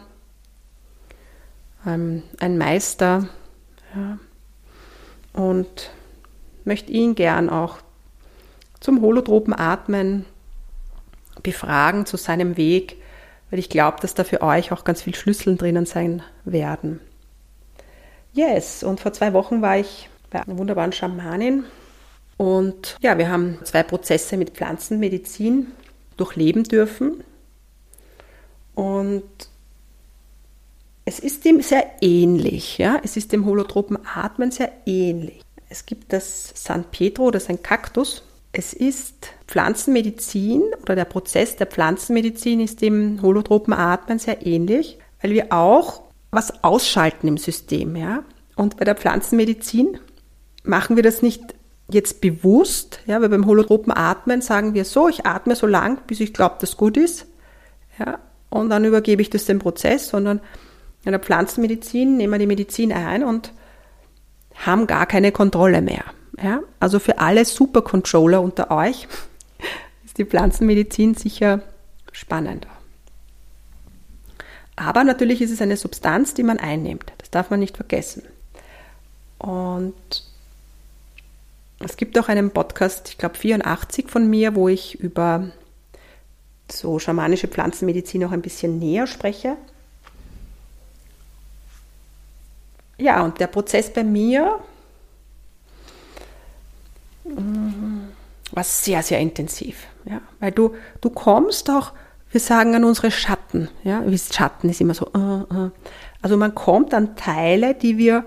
ähm, 1.86 2.24
ein 2.39 2.58
Meister 2.58 3.27
ja, 3.96 4.20
und 5.34 5.91
möchte 6.63 6.91
ihn 6.91 7.15
gern 7.15 7.50
auch 7.50 7.79
zum 8.79 9.01
holotropen 9.01 9.53
Atmen 9.53 10.25
befragen 11.41 12.06
zu 12.06 12.17
seinem 12.17 12.58
Weg, 12.58 12.98
weil 13.50 13.60
ich 13.60 13.70
glaube, 13.70 13.98
dass 14.01 14.13
da 14.13 14.24
für 14.24 14.41
euch 14.41 14.72
auch 14.72 14.84
ganz 14.84 15.01
viel 15.01 15.15
Schlüssel 15.15 15.56
drinnen 15.56 15.86
sein 15.86 16.22
werden. 16.44 17.00
Yes, 18.34 18.84
und 18.84 19.00
vor 19.00 19.13
zwei 19.13 19.34
Wochen 19.34 19.62
war 19.62 19.77
ich 19.77 20.10
bei 20.29 20.41
einer 20.41 20.58
wunderbaren 20.58 20.91
Schamanin 20.91 21.63
und 22.38 22.98
ja, 23.01 23.17
wir 23.17 23.29
haben 23.29 23.58
zwei 23.63 23.84
Prozesse 23.84 24.38
mit 24.38 24.51
Pflanzenmedizin 24.51 25.67
durchleben 26.17 26.63
dürfen. 26.63 27.24
Und 28.75 29.24
es 31.06 31.20
ist 31.20 31.46
dem 31.46 31.62
sehr 31.62 31.89
ähnlich, 32.01 32.77
ja. 32.77 33.00
Es 33.03 33.17
ist 33.17 33.32
dem 33.32 33.46
holotropen 33.46 33.98
Atmen 34.06 34.51
sehr 34.51 34.72
ähnlich. 34.86 35.41
Es 35.70 35.86
gibt 35.86 36.13
das 36.13 36.53
San 36.56 36.86
Pedro, 36.91 37.32
das 37.32 37.44
ist 37.44 37.50
ein 37.50 37.63
Kaktus. 37.63 38.24
Es 38.51 38.74
ist 38.74 39.29
Pflanzenmedizin 39.48 40.62
oder 40.82 40.96
der 40.96 41.06
Prozess 41.06 41.56
der 41.56 41.67
Pflanzenmedizin 41.67 42.60
ist 42.60 42.82
dem 42.82 43.22
holotropen 43.22 43.74
Atmen 43.74 44.20
sehr 44.20 44.46
ähnlich, 44.46 44.98
weil 45.22 45.32
wir 45.32 45.51
auch 45.51 46.03
was 46.32 46.63
ausschalten 46.63 47.27
im 47.27 47.38
System, 47.38 47.96
ja. 47.96 48.24
Und 48.56 48.77
bei 48.77 48.86
der 48.86 48.96
Pflanzenmedizin 48.96 50.00
machen 50.63 50.96
wir 50.96 51.03
das 51.03 51.22
nicht 51.22 51.56
jetzt 51.89 52.22
bewusst, 52.22 53.00
ja, 53.06 53.22
weil 53.22 53.29
beim 53.29 53.46
holotropen 53.46 53.94
Atmen 53.94 54.41
sagen 54.41 54.74
wir 54.74 54.86
so, 54.86 55.08
ich 55.08 55.25
atme 55.25 55.56
so 55.56 55.67
lang, 55.67 56.01
bis 56.08 56.20
ich 56.20 56.34
glaube, 56.34 56.56
dass 56.60 56.77
gut 56.77 56.98
ist, 56.98 57.25
ja, 57.98 58.20
und 58.50 58.70
dann 58.70 58.86
übergebe 58.86 59.22
ich 59.22 59.29
das 59.29 59.46
dem 59.46 59.60
Prozess, 59.60 60.10
sondern 60.10 60.41
in 61.03 61.12
der 61.12 61.20
Pflanzenmedizin 61.20 62.17
nehmen 62.17 62.34
wir 62.34 62.39
die 62.39 62.48
Medizin 62.48 62.91
ein 62.91 63.24
und 63.24 63.53
haben 64.56 64.88
gar 64.88 65.06
keine 65.06 65.32
Kontrolle 65.32 65.82
mehr. 65.82 66.03
Ja. 66.41 66.62
Also 66.79 67.00
für 67.00 67.20
alle 67.20 67.46
Supercontroller 67.46 68.41
unter 68.41 68.72
euch 68.72 69.08
ist 70.06 70.17
die 70.17 70.25
Pflanzenmedizin 70.25 71.15
sicher 71.15 71.62
spannender. 72.12 72.70
Aber 74.75 75.03
natürlich 75.03 75.41
ist 75.41 75.51
es 75.51 75.62
eine 75.62 75.77
Substanz, 75.77 76.34
die 76.34 76.44
man 76.44 76.60
einnimmt. 76.60 77.12
Das 77.17 77.32
darf 77.32 77.50
man 77.50 77.60
nicht 77.60 77.75
vergessen. 77.75 78.24
Und 79.39 80.24
es 81.79 81.98
gibt 81.98 82.17
auch 82.17 82.27
einen 82.27 82.51
Podcast, 82.51 83.10
ich 83.10 83.17
glaube 83.17 83.38
84 83.38 84.10
von 84.10 84.29
mir, 84.29 84.55
wo 84.55 84.67
ich 84.67 85.00
über 85.00 85.51
so 86.72 87.00
schamanische 87.00 87.48
Pflanzenmedizin 87.48 88.24
auch 88.25 88.31
ein 88.31 88.41
bisschen 88.41 88.79
näher 88.79 89.07
spreche. 89.07 89.57
Ja, 92.98 93.24
und 93.24 93.39
der 93.39 93.48
Prozess 93.48 93.93
bei 93.93 94.03
mir 94.03 94.60
mm, 97.25 98.07
war 98.51 98.63
sehr, 98.63 99.03
sehr 99.03 99.19
intensiv. 99.19 99.86
Ja, 100.05 100.22
weil 100.39 100.51
du, 100.51 100.75
du 101.00 101.10
kommst 101.12 101.69
auch, 101.69 101.93
wir 102.31 102.41
sagen 102.41 102.75
an 102.75 102.84
unsere 102.84 103.12
Schatten. 103.12 103.69
Ja, 103.84 104.03
Schatten 104.17 104.69
ist 104.69 104.81
immer 104.81 104.96
so. 104.96 105.07
Uh, 105.15 105.46
uh. 105.53 105.72
Also 106.22 106.38
man 106.38 106.55
kommt 106.55 106.93
an 106.93 107.15
Teile, 107.15 107.75
die 107.75 107.98
wir 107.98 108.25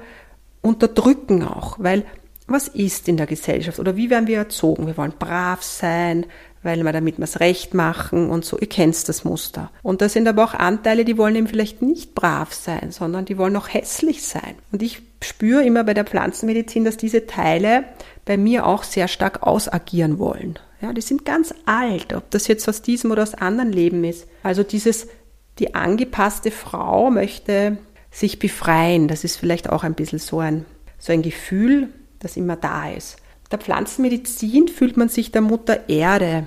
unterdrücken 0.62 1.42
auch, 1.42 1.78
weil 1.78 2.04
was 2.50 2.68
ist 2.68 3.08
in 3.08 3.16
der 3.16 3.26
Gesellschaft 3.26 3.78
oder 3.78 3.96
wie 3.96 4.10
werden 4.10 4.26
wir 4.26 4.38
erzogen? 4.38 4.86
Wir 4.86 4.96
wollen 4.96 5.14
brav 5.18 5.62
sein, 5.62 6.26
weil 6.62 6.82
wir 6.82 6.92
damit 6.92 7.20
was 7.20 7.40
recht 7.40 7.74
machen 7.74 8.30
und 8.30 8.44
so. 8.44 8.58
Ihr 8.58 8.68
kennt 8.68 9.08
das 9.08 9.24
Muster. 9.24 9.70
Und 9.82 10.02
da 10.02 10.08
sind 10.08 10.28
aber 10.28 10.44
auch 10.44 10.54
Anteile, 10.54 11.04
die 11.04 11.16
wollen 11.16 11.36
eben 11.36 11.46
vielleicht 11.46 11.80
nicht 11.80 12.14
brav 12.14 12.52
sein, 12.52 12.90
sondern 12.90 13.24
die 13.24 13.38
wollen 13.38 13.56
auch 13.56 13.68
hässlich 13.68 14.22
sein. 14.22 14.54
Und 14.72 14.82
ich 14.82 15.02
spüre 15.22 15.64
immer 15.64 15.84
bei 15.84 15.94
der 15.94 16.04
Pflanzenmedizin, 16.04 16.84
dass 16.84 16.96
diese 16.96 17.26
Teile 17.26 17.84
bei 18.24 18.36
mir 18.36 18.66
auch 18.66 18.82
sehr 18.82 19.08
stark 19.08 19.42
ausagieren 19.42 20.18
wollen. 20.18 20.58
Ja, 20.82 20.92
die 20.92 21.00
sind 21.00 21.24
ganz 21.24 21.54
alt, 21.66 22.14
ob 22.14 22.30
das 22.30 22.46
jetzt 22.46 22.68
aus 22.68 22.82
diesem 22.82 23.10
oder 23.10 23.22
aus 23.22 23.34
anderen 23.34 23.72
Leben 23.72 24.04
ist. 24.04 24.26
Also 24.42 24.62
dieses, 24.62 25.08
die 25.58 25.74
angepasste 25.74 26.50
Frau 26.50 27.10
möchte 27.10 27.78
sich 28.10 28.38
befreien. 28.38 29.08
Das 29.08 29.24
ist 29.24 29.36
vielleicht 29.36 29.68
auch 29.68 29.84
ein 29.84 29.94
bisschen 29.94 30.18
so 30.18 30.40
ein, 30.40 30.64
so 30.98 31.12
ein 31.12 31.22
Gefühl, 31.22 31.90
das 32.20 32.36
immer 32.36 32.56
da 32.56 32.90
ist. 32.90 33.16
Der 33.50 33.58
Pflanzenmedizin 33.58 34.68
fühlt 34.68 34.96
man 34.96 35.08
sich 35.08 35.32
der 35.32 35.40
Mutter 35.40 35.88
Erde 35.88 36.46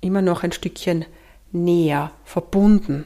immer 0.00 0.22
noch 0.22 0.42
ein 0.42 0.52
Stückchen 0.52 1.04
näher 1.52 2.10
verbunden. 2.24 3.04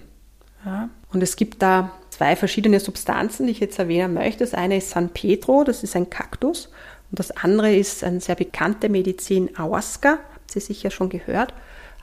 Ja? 0.65 0.89
Und 1.13 1.23
es 1.23 1.37
gibt 1.37 1.63
da 1.63 1.93
zwei 2.11 2.35
verschiedene 2.35 2.81
Substanzen, 2.81 3.47
die 3.47 3.53
ich 3.53 3.61
jetzt 3.61 3.79
erwähnen 3.79 4.15
möchte. 4.15 4.45
Das 4.45 4.55
eine 4.55 4.79
ist 4.79 4.91
San 4.91 5.11
Pedro, 5.11 5.65
das 5.65 5.83
ist 5.83 5.95
ein 5.97 6.09
Kaktus. 6.09 6.71
Und 7.11 7.19
das 7.19 7.31
andere 7.31 7.75
ist 7.75 8.03
eine 8.03 8.21
sehr 8.21 8.35
bekannte 8.35 8.89
Medizin, 8.89 9.51
Ayahuasca. 9.57 10.19
Habt 10.35 10.55
ihr 10.57 10.63
sicher 10.63 10.91
schon 10.91 11.11
gehört. 11.11 11.53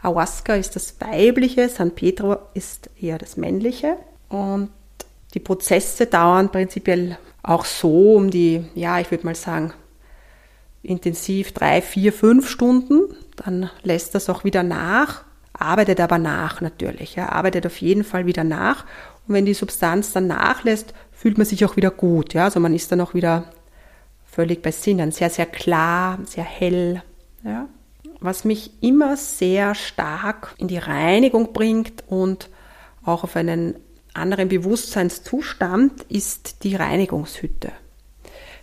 Ayahuasca 0.01 0.55
ist 0.55 0.75
das 0.75 0.95
weibliche, 0.99 1.67
San 1.69 1.91
Pedro 1.91 2.37
ist 2.53 2.89
eher 2.99 3.17
das 3.17 3.37
männliche. 3.37 3.97
Und 4.29 4.69
die 5.33 5.39
Prozesse 5.39 6.05
dauern 6.05 6.51
prinzipiell 6.51 7.17
auch 7.41 7.65
so 7.65 8.15
um 8.15 8.29
die, 8.29 8.65
ja, 8.75 8.99
ich 8.99 9.09
würde 9.11 9.25
mal 9.25 9.35
sagen, 9.35 9.73
intensiv 10.83 11.53
drei, 11.53 11.81
vier, 11.81 12.13
fünf 12.13 12.47
Stunden. 12.47 13.15
Dann 13.37 13.69
lässt 13.81 14.13
das 14.13 14.29
auch 14.29 14.43
wieder 14.43 14.61
nach, 14.61 15.23
arbeitet 15.53 15.99
aber 15.99 16.19
nach 16.19 16.61
natürlich, 16.61 17.15
ja, 17.15 17.29
arbeitet 17.29 17.65
auf 17.65 17.77
jeden 17.77 18.03
Fall 18.03 18.25
wieder 18.25 18.43
nach. 18.43 18.85
Und 19.27 19.33
wenn 19.33 19.45
die 19.45 19.53
Substanz 19.53 20.11
dann 20.11 20.27
nachlässt, 20.27 20.93
fühlt 21.11 21.37
man 21.37 21.47
sich 21.47 21.63
auch 21.65 21.77
wieder 21.77 21.91
gut, 21.91 22.33
ja, 22.33 22.43
also 22.45 22.59
man 22.59 22.73
ist 22.73 22.91
dann 22.91 23.01
auch 23.01 23.13
wieder 23.13 23.45
völlig 24.25 24.61
bei 24.61 24.71
Sinnen, 24.71 25.11
sehr, 25.11 25.29
sehr 25.29 25.45
klar, 25.45 26.19
sehr 26.25 26.43
hell, 26.43 27.01
ja. 27.43 27.67
Was 28.19 28.45
mich 28.45 28.71
immer 28.81 29.17
sehr 29.17 29.75
stark 29.75 30.55
in 30.57 30.69
die 30.69 30.77
Reinigung 30.77 31.51
bringt 31.51 32.05
und 32.07 32.49
auch 33.03 33.25
auf 33.25 33.35
einen 33.35 33.75
anderen 34.13 34.47
Bewusstseinszustand 34.47 36.03
ist 36.03 36.63
die 36.63 36.75
Reinigungshütte. 36.75 37.73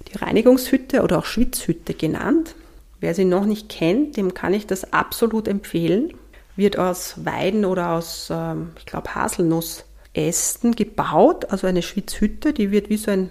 Die 0.09 0.19
Reinigungshütte 0.19 1.03
oder 1.03 1.19
auch 1.19 1.25
Schwitzhütte 1.25 1.95
genannt. 1.95 2.55
Wer 3.01 3.15
sie 3.15 3.25
noch 3.25 3.47
nicht 3.47 3.69
kennt, 3.69 4.17
dem 4.17 4.35
kann 4.35 4.53
ich 4.53 4.67
das 4.67 4.93
absolut 4.93 5.49
empfehlen. 5.49 6.13
Wird 6.57 6.79
aus 6.79 7.25
Weiden 7.25 7.65
oder 7.65 7.91
aus, 7.91 8.29
ähm, 8.31 8.73
ich 8.79 8.87
glaube, 8.87 9.15
Haselnussästen 9.15 10.75
gebaut, 10.77 11.51
also 11.51 11.67
eine 11.67 11.83
Schwitzhütte, 11.83 12.53
die 12.53 12.71
wird 12.71 12.91
wie 12.91 12.99
so 12.99 13.11
ein, 13.11 13.31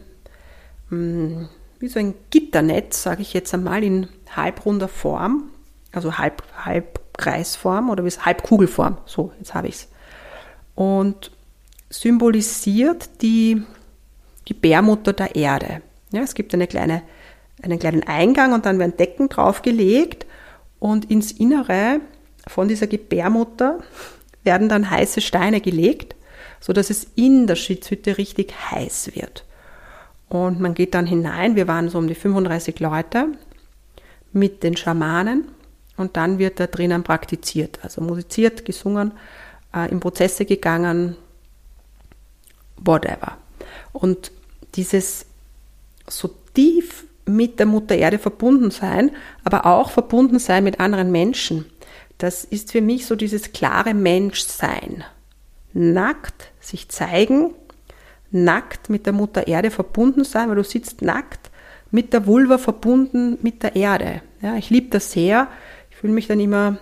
mm, 0.89 1.45
wie 1.79 1.88
so 1.88 1.99
ein 1.99 2.15
Gitternetz, 2.31 3.03
sage 3.03 3.21
ich 3.21 3.33
jetzt 3.33 3.53
einmal, 3.53 3.83
in 3.83 4.07
halbrunder 4.35 4.88
Form, 4.88 5.51
also 5.91 6.17
halb, 6.17 6.43
Halbkreisform 6.57 7.89
oder 7.89 8.03
wie 8.03 8.09
Halbkugelform. 8.09 8.97
So, 9.05 9.31
jetzt 9.38 9.53
habe 9.53 9.67
ich 9.67 9.75
es. 9.75 9.88
Und 10.73 11.31
symbolisiert 11.89 13.21
die 13.21 13.61
Gebärmutter 14.45 15.13
der 15.13 15.35
Erde. 15.35 15.81
Ja, 16.11 16.21
es 16.21 16.33
gibt 16.33 16.53
eine 16.53 16.67
kleine, 16.67 17.03
einen 17.61 17.79
kleinen 17.79 18.03
Eingang 18.03 18.53
und 18.53 18.65
dann 18.65 18.79
werden 18.79 18.97
Decken 18.97 19.29
draufgelegt 19.29 20.25
und 20.79 21.09
ins 21.09 21.31
Innere 21.31 21.99
von 22.47 22.67
dieser 22.67 22.87
Gebärmutter 22.87 23.79
werden 24.43 24.69
dann 24.69 24.89
heiße 24.89 25.21
Steine 25.21 25.61
gelegt, 25.61 26.15
so 26.59 26.73
dass 26.73 26.89
es 26.89 27.07
in 27.15 27.47
der 27.47 27.55
Schitzhütte 27.55 28.17
richtig 28.17 28.53
heiß 28.71 29.11
wird. 29.15 29.45
Und 30.29 30.59
man 30.59 30.73
geht 30.73 30.93
dann 30.93 31.05
hinein, 31.05 31.55
wir 31.55 31.67
waren 31.67 31.89
so 31.89 31.97
um 31.97 32.07
die 32.07 32.15
35 32.15 32.79
Leute 32.79 33.27
mit 34.31 34.63
den 34.63 34.77
Schamanen 34.77 35.49
und 35.97 36.17
dann 36.17 36.39
wird 36.39 36.59
da 36.59 36.67
drinnen 36.67 37.03
praktiziert, 37.03 37.79
also 37.83 38.01
musiziert, 38.01 38.63
gesungen, 38.63 39.11
äh, 39.75 39.89
in 39.91 39.99
Prozesse 39.99 40.45
gegangen, 40.45 41.15
whatever. 42.77 43.37
Und 43.91 44.31
dieses 44.75 45.25
so 46.09 46.29
tief 46.53 47.05
mit 47.25 47.59
der 47.59 47.65
Mutter 47.65 47.95
Erde 47.95 48.19
verbunden 48.19 48.72
sein, 48.72 49.11
aber 49.43 49.65
auch 49.65 49.91
verbunden 49.91 50.39
sein 50.39 50.63
mit 50.63 50.79
anderen 50.79 51.11
Menschen, 51.11 51.65
das 52.17 52.43
ist 52.43 52.72
für 52.72 52.81
mich 52.81 53.05
so 53.05 53.15
dieses 53.15 53.53
klare 53.53 53.93
Menschsein. 53.93 55.03
Nackt 55.74 56.51
sich 56.59 56.89
zeigen, 56.89 57.53
nackt 58.31 58.89
mit 58.89 59.05
der 59.05 59.13
Mutter 59.13 59.48
Erde 59.48 59.72
verbunden 59.72 60.24
sein, 60.24 60.50
weil 60.50 60.55
du 60.55 60.63
sitzt 60.63 61.01
nackt 61.01 61.50
mit 61.91 62.13
der 62.13 62.27
Vulva 62.27 62.57
verbunden 62.57 63.37
mit 63.41 63.63
der 63.63 63.75
Erde. 63.75 64.22
Ja, 64.41 64.55
ich 64.57 64.69
liebe 64.69 64.89
das 64.89 65.11
sehr. 65.11 65.48
Ich 65.89 65.98
fühle 65.98 66.13
mich 66.13 66.27
dann 66.27 66.39
immer 66.39 66.77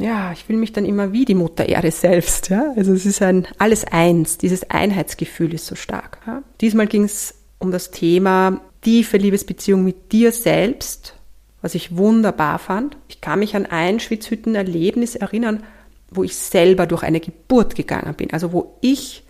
ja, 0.00 0.32
ich 0.32 0.44
fühle 0.44 0.58
mich 0.58 0.72
dann 0.72 0.86
immer 0.86 1.12
wie 1.12 1.24
die 1.24 1.34
Mutter 1.34 1.68
Erde 1.68 1.90
selbst. 1.90 2.48
Ja? 2.48 2.72
Also 2.76 2.92
es 2.92 3.04
ist 3.04 3.20
ein 3.22 3.46
alles 3.58 3.84
eins, 3.84 4.38
dieses 4.38 4.68
Einheitsgefühl 4.70 5.54
ist 5.54 5.66
so 5.66 5.74
stark. 5.74 6.18
Ja? 6.26 6.42
Diesmal 6.60 6.86
ging 6.86 7.04
es 7.04 7.34
um 7.58 7.70
das 7.70 7.90
Thema 7.90 8.60
tiefe 8.80 9.18
Liebesbeziehung 9.18 9.84
mit 9.84 10.12
dir 10.12 10.32
selbst, 10.32 11.14
was 11.60 11.74
ich 11.74 11.96
wunderbar 11.96 12.58
fand. 12.58 12.96
Ich 13.08 13.20
kann 13.20 13.40
mich 13.40 13.54
an 13.54 13.66
ein 13.66 14.00
Schwitzhütten-Erlebnis 14.00 15.16
erinnern, 15.16 15.62
wo 16.10 16.24
ich 16.24 16.34
selber 16.34 16.86
durch 16.86 17.02
eine 17.02 17.20
Geburt 17.20 17.74
gegangen 17.74 18.14
bin, 18.14 18.32
also 18.32 18.52
wo 18.52 18.78
ich 18.80 19.22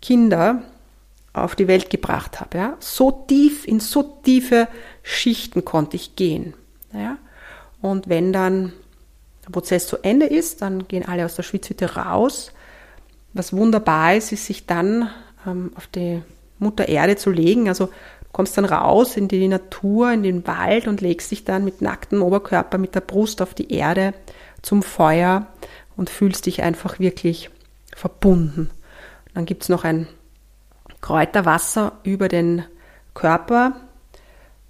Kinder 0.00 0.62
auf 1.34 1.54
die 1.54 1.68
Welt 1.68 1.90
gebracht 1.90 2.40
habe. 2.40 2.56
Ja? 2.56 2.76
So 2.80 3.10
tief, 3.10 3.66
in 3.66 3.80
so 3.80 4.02
tiefe 4.02 4.68
Schichten 5.02 5.64
konnte 5.66 5.96
ich 5.96 6.16
gehen. 6.16 6.54
Ja? 6.94 7.18
Und 7.82 8.08
wenn 8.08 8.32
dann 8.32 8.72
der 9.48 9.52
Prozess 9.52 9.86
zu 9.86 9.96
Ende 10.02 10.26
ist, 10.26 10.62
dann 10.62 10.86
gehen 10.88 11.06
alle 11.06 11.24
aus 11.24 11.34
der 11.34 11.42
Schwitzhütte 11.42 11.96
raus. 11.96 12.52
Was 13.32 13.52
wunderbar 13.52 14.14
ist, 14.14 14.32
ist 14.32 14.46
sich 14.46 14.66
dann 14.66 15.10
ähm, 15.46 15.72
auf 15.74 15.86
die 15.86 16.22
Mutter 16.58 16.88
Erde 16.88 17.16
zu 17.16 17.30
legen. 17.30 17.68
Also 17.68 17.86
du 17.86 17.92
kommst 18.32 18.58
dann 18.58 18.66
raus 18.66 19.16
in 19.16 19.28
die 19.28 19.48
Natur, 19.48 20.12
in 20.12 20.22
den 20.22 20.46
Wald 20.46 20.86
und 20.86 21.00
legst 21.00 21.30
dich 21.30 21.44
dann 21.44 21.64
mit 21.64 21.80
nacktem 21.80 22.22
Oberkörper, 22.22 22.78
mit 22.78 22.94
der 22.94 23.00
Brust 23.00 23.40
auf 23.40 23.54
die 23.54 23.72
Erde 23.72 24.12
zum 24.60 24.82
Feuer 24.82 25.46
und 25.96 26.10
fühlst 26.10 26.46
dich 26.46 26.62
einfach 26.62 26.98
wirklich 26.98 27.50
verbunden. 27.96 28.70
Dann 29.34 29.46
gibt 29.46 29.62
es 29.62 29.68
noch 29.68 29.84
ein 29.84 30.08
Kräuterwasser 31.00 31.92
über 32.02 32.28
den 32.28 32.64
Körper. 33.14 33.76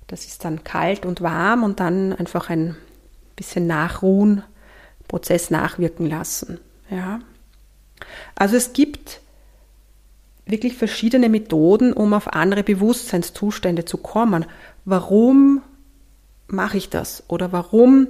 Das 0.06 0.24
ist 0.26 0.44
dann 0.44 0.62
kalt 0.62 1.04
und 1.04 1.20
warm 1.20 1.64
und 1.64 1.80
dann 1.80 2.12
einfach 2.12 2.48
ein 2.48 2.76
bisschen 3.34 3.66
nachruhen 3.66 4.44
Prozess 5.08 5.50
nachwirken 5.50 6.06
lassen. 6.06 6.60
Ja. 6.90 7.20
Also 8.34 8.56
es 8.56 8.72
gibt 8.72 9.20
wirklich 10.46 10.76
verschiedene 10.76 11.28
Methoden, 11.28 11.92
um 11.92 12.14
auf 12.14 12.32
andere 12.32 12.62
Bewusstseinszustände 12.62 13.84
zu 13.84 13.98
kommen. 13.98 14.46
Warum 14.84 15.62
mache 16.46 16.78
ich 16.78 16.88
das? 16.88 17.24
Oder 17.28 17.52
warum 17.52 18.08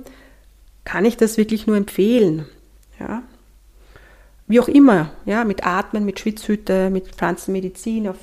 kann 0.85 1.05
ich 1.05 1.17
das 1.17 1.37
wirklich 1.37 1.67
nur 1.67 1.77
empfehlen? 1.77 2.47
Ja. 3.01 3.23
Wie 4.47 4.61
auch 4.61 4.69
immer, 4.69 5.11
ja, 5.27 5.45
mit 5.45 5.67
Atmen, 5.67 6.05
mit 6.05 6.21
Schwitzhütte, 6.21 6.91
mit 6.91 7.09
Pflanzenmedizin 7.09 8.09
auf 8.09 8.17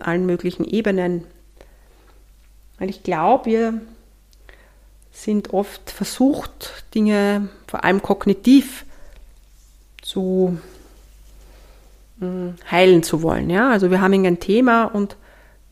allen 0.00 0.24
möglichen 0.24 0.64
Ebenen. 0.64 1.24
Weil 2.78 2.88
ich 2.90 3.02
glaube, 3.02 3.46
wir 3.46 3.80
sind 5.18 5.52
oft 5.52 5.90
versucht, 5.90 6.84
Dinge 6.94 7.48
vor 7.66 7.82
allem 7.82 8.02
kognitiv 8.02 8.84
zu 10.00 10.58
hm, 12.20 12.54
heilen 12.70 13.02
zu 13.02 13.22
wollen. 13.22 13.50
Ja? 13.50 13.70
Also 13.70 13.90
wir 13.90 14.00
haben 14.00 14.24
ein 14.24 14.38
Thema 14.38 14.84
und 14.84 15.16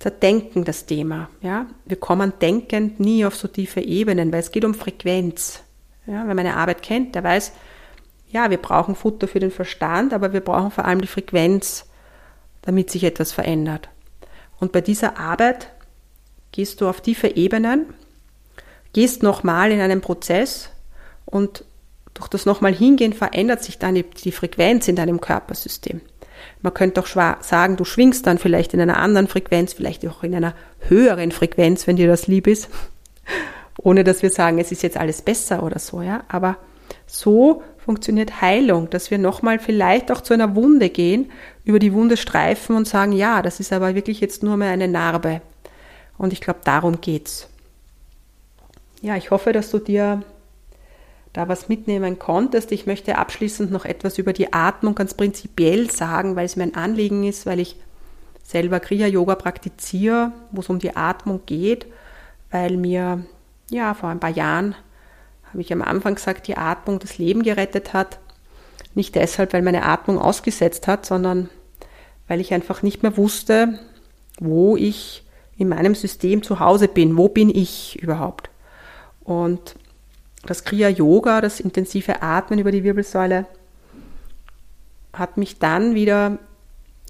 zerdenken 0.00 0.64
das 0.64 0.86
Thema. 0.86 1.30
Ja? 1.42 1.66
Wir 1.84 1.96
kommen 1.96 2.32
denkend 2.42 2.98
nie 2.98 3.24
auf 3.24 3.36
so 3.36 3.46
tiefe 3.46 3.80
Ebenen, 3.80 4.32
weil 4.32 4.40
es 4.40 4.50
geht 4.50 4.64
um 4.64 4.74
Frequenz. 4.74 5.62
Ja? 6.06 6.26
Wer 6.26 6.34
meine 6.34 6.56
Arbeit 6.56 6.82
kennt, 6.82 7.14
der 7.14 7.22
weiß, 7.22 7.52
ja, 8.28 8.50
wir 8.50 8.58
brauchen 8.58 8.96
Futter 8.96 9.28
für 9.28 9.38
den 9.38 9.52
Verstand, 9.52 10.12
aber 10.12 10.32
wir 10.32 10.40
brauchen 10.40 10.72
vor 10.72 10.86
allem 10.86 11.00
die 11.00 11.06
Frequenz, 11.06 11.86
damit 12.62 12.90
sich 12.90 13.04
etwas 13.04 13.30
verändert. 13.30 13.88
Und 14.58 14.72
bei 14.72 14.80
dieser 14.80 15.18
Arbeit 15.18 15.70
gehst 16.50 16.80
du 16.80 16.88
auf 16.88 17.00
tiefe 17.00 17.28
Ebenen 17.36 17.94
gehst 18.96 19.22
nochmal 19.22 19.72
in 19.72 19.80
einen 19.82 20.00
Prozess 20.00 20.70
und 21.26 21.66
durch 22.14 22.28
das 22.28 22.46
nochmal 22.46 22.72
hingehen 22.72 23.12
verändert 23.12 23.62
sich 23.62 23.78
dann 23.78 23.94
die, 23.94 24.32
Frequenz 24.32 24.88
in 24.88 24.96
deinem 24.96 25.20
Körpersystem. 25.20 26.00
Man 26.62 26.72
könnte 26.72 27.02
auch 27.02 27.06
sagen, 27.06 27.76
du 27.76 27.84
schwingst 27.84 28.26
dann 28.26 28.38
vielleicht 28.38 28.72
in 28.72 28.80
einer 28.80 28.96
anderen 28.96 29.28
Frequenz, 29.28 29.74
vielleicht 29.74 30.06
auch 30.06 30.22
in 30.22 30.34
einer 30.34 30.54
höheren 30.80 31.30
Frequenz, 31.30 31.86
wenn 31.86 31.96
dir 31.96 32.06
das 32.06 32.26
lieb 32.26 32.46
ist, 32.46 32.70
ohne 33.78 34.02
dass 34.02 34.22
wir 34.22 34.30
sagen, 34.30 34.58
es 34.58 34.72
ist 34.72 34.82
jetzt 34.82 34.96
alles 34.96 35.20
besser 35.20 35.62
oder 35.62 35.78
so, 35.78 36.00
ja. 36.00 36.24
Aber 36.28 36.56
so 37.06 37.62
funktioniert 37.76 38.40
Heilung, 38.40 38.88
dass 38.88 39.10
wir 39.10 39.18
nochmal 39.18 39.58
vielleicht 39.58 40.10
auch 40.10 40.22
zu 40.22 40.32
einer 40.32 40.56
Wunde 40.56 40.88
gehen, 40.88 41.30
über 41.64 41.80
die 41.80 41.92
Wunde 41.92 42.16
streifen 42.16 42.74
und 42.74 42.88
sagen, 42.88 43.12
ja, 43.12 43.42
das 43.42 43.60
ist 43.60 43.74
aber 43.74 43.94
wirklich 43.94 44.20
jetzt 44.20 44.42
nur 44.42 44.56
mehr 44.56 44.70
eine 44.70 44.88
Narbe. 44.88 45.42
Und 46.16 46.32
ich 46.32 46.40
glaube, 46.40 46.60
darum 46.64 47.02
geht's. 47.02 47.50
Ja, 49.06 49.16
ich 49.16 49.30
hoffe, 49.30 49.52
dass 49.52 49.70
du 49.70 49.78
dir 49.78 50.22
da 51.32 51.46
was 51.46 51.68
mitnehmen 51.68 52.18
konntest. 52.18 52.72
Ich 52.72 52.86
möchte 52.86 53.18
abschließend 53.18 53.70
noch 53.70 53.84
etwas 53.84 54.18
über 54.18 54.32
die 54.32 54.52
Atmung 54.52 54.96
ganz 54.96 55.14
prinzipiell 55.14 55.88
sagen, 55.90 56.34
weil 56.34 56.46
es 56.46 56.56
mir 56.56 56.64
ein 56.64 56.74
Anliegen 56.74 57.22
ist, 57.22 57.46
weil 57.46 57.60
ich 57.60 57.76
selber 58.42 58.80
Kriya-Yoga 58.80 59.36
praktiziere, 59.36 60.32
wo 60.50 60.60
es 60.60 60.68
um 60.68 60.80
die 60.80 60.96
Atmung 60.96 61.42
geht, 61.46 61.86
weil 62.50 62.76
mir 62.76 63.24
ja 63.70 63.94
vor 63.94 64.08
ein 64.08 64.18
paar 64.18 64.30
Jahren, 64.30 64.74
habe 65.50 65.60
ich 65.60 65.72
am 65.72 65.82
Anfang 65.82 66.16
gesagt, 66.16 66.48
die 66.48 66.56
Atmung 66.56 66.98
das 66.98 67.16
Leben 67.16 67.44
gerettet 67.44 67.92
hat. 67.92 68.18
Nicht 68.96 69.14
deshalb, 69.14 69.52
weil 69.52 69.62
meine 69.62 69.84
Atmung 69.84 70.18
ausgesetzt 70.18 70.88
hat, 70.88 71.06
sondern 71.06 71.48
weil 72.26 72.40
ich 72.40 72.52
einfach 72.52 72.82
nicht 72.82 73.04
mehr 73.04 73.16
wusste, 73.16 73.78
wo 74.40 74.76
ich 74.76 75.24
in 75.56 75.68
meinem 75.68 75.94
System 75.94 76.42
zu 76.42 76.58
Hause 76.58 76.88
bin. 76.88 77.16
Wo 77.16 77.28
bin 77.28 77.50
ich 77.50 78.02
überhaupt? 78.02 78.50
Und 79.26 79.74
das 80.44 80.64
Kriya 80.64 80.88
Yoga, 80.88 81.40
das 81.40 81.60
intensive 81.60 82.22
Atmen 82.22 82.60
über 82.60 82.70
die 82.70 82.84
Wirbelsäule, 82.84 83.46
hat 85.12 85.36
mich 85.36 85.58
dann 85.58 85.94
wieder 85.94 86.38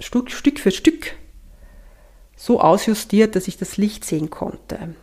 Stück, 0.01 0.31
Stück 0.31 0.59
für 0.59 0.71
Stück 0.71 1.13
so 2.35 2.61
ausjustiert, 2.61 3.37
dass 3.37 3.49
ich 3.49 3.59
das 3.59 3.77
Licht 3.77 4.05
sehen 4.05 4.31
konnte. 4.31 4.95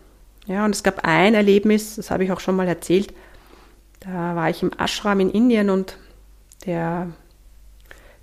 Ja, 0.48 0.66
und 0.66 0.76
es 0.76 0.84
gab 0.84 1.06
ein 1.06 1.36
Erlebnis, 1.36 1.96
das 1.96 2.12
habe 2.12 2.24
ich 2.24 2.32
auch 2.32 2.40
schon 2.40 2.56
mal 2.56 2.68
erzählt. 2.68 3.14
Da 4.00 4.36
war 4.36 4.50
ich 4.50 4.64
im 4.64 4.72
Ashram 4.78 5.20
in 5.20 5.30
Indien 5.30 5.70
und 5.70 5.98
der 6.66 7.10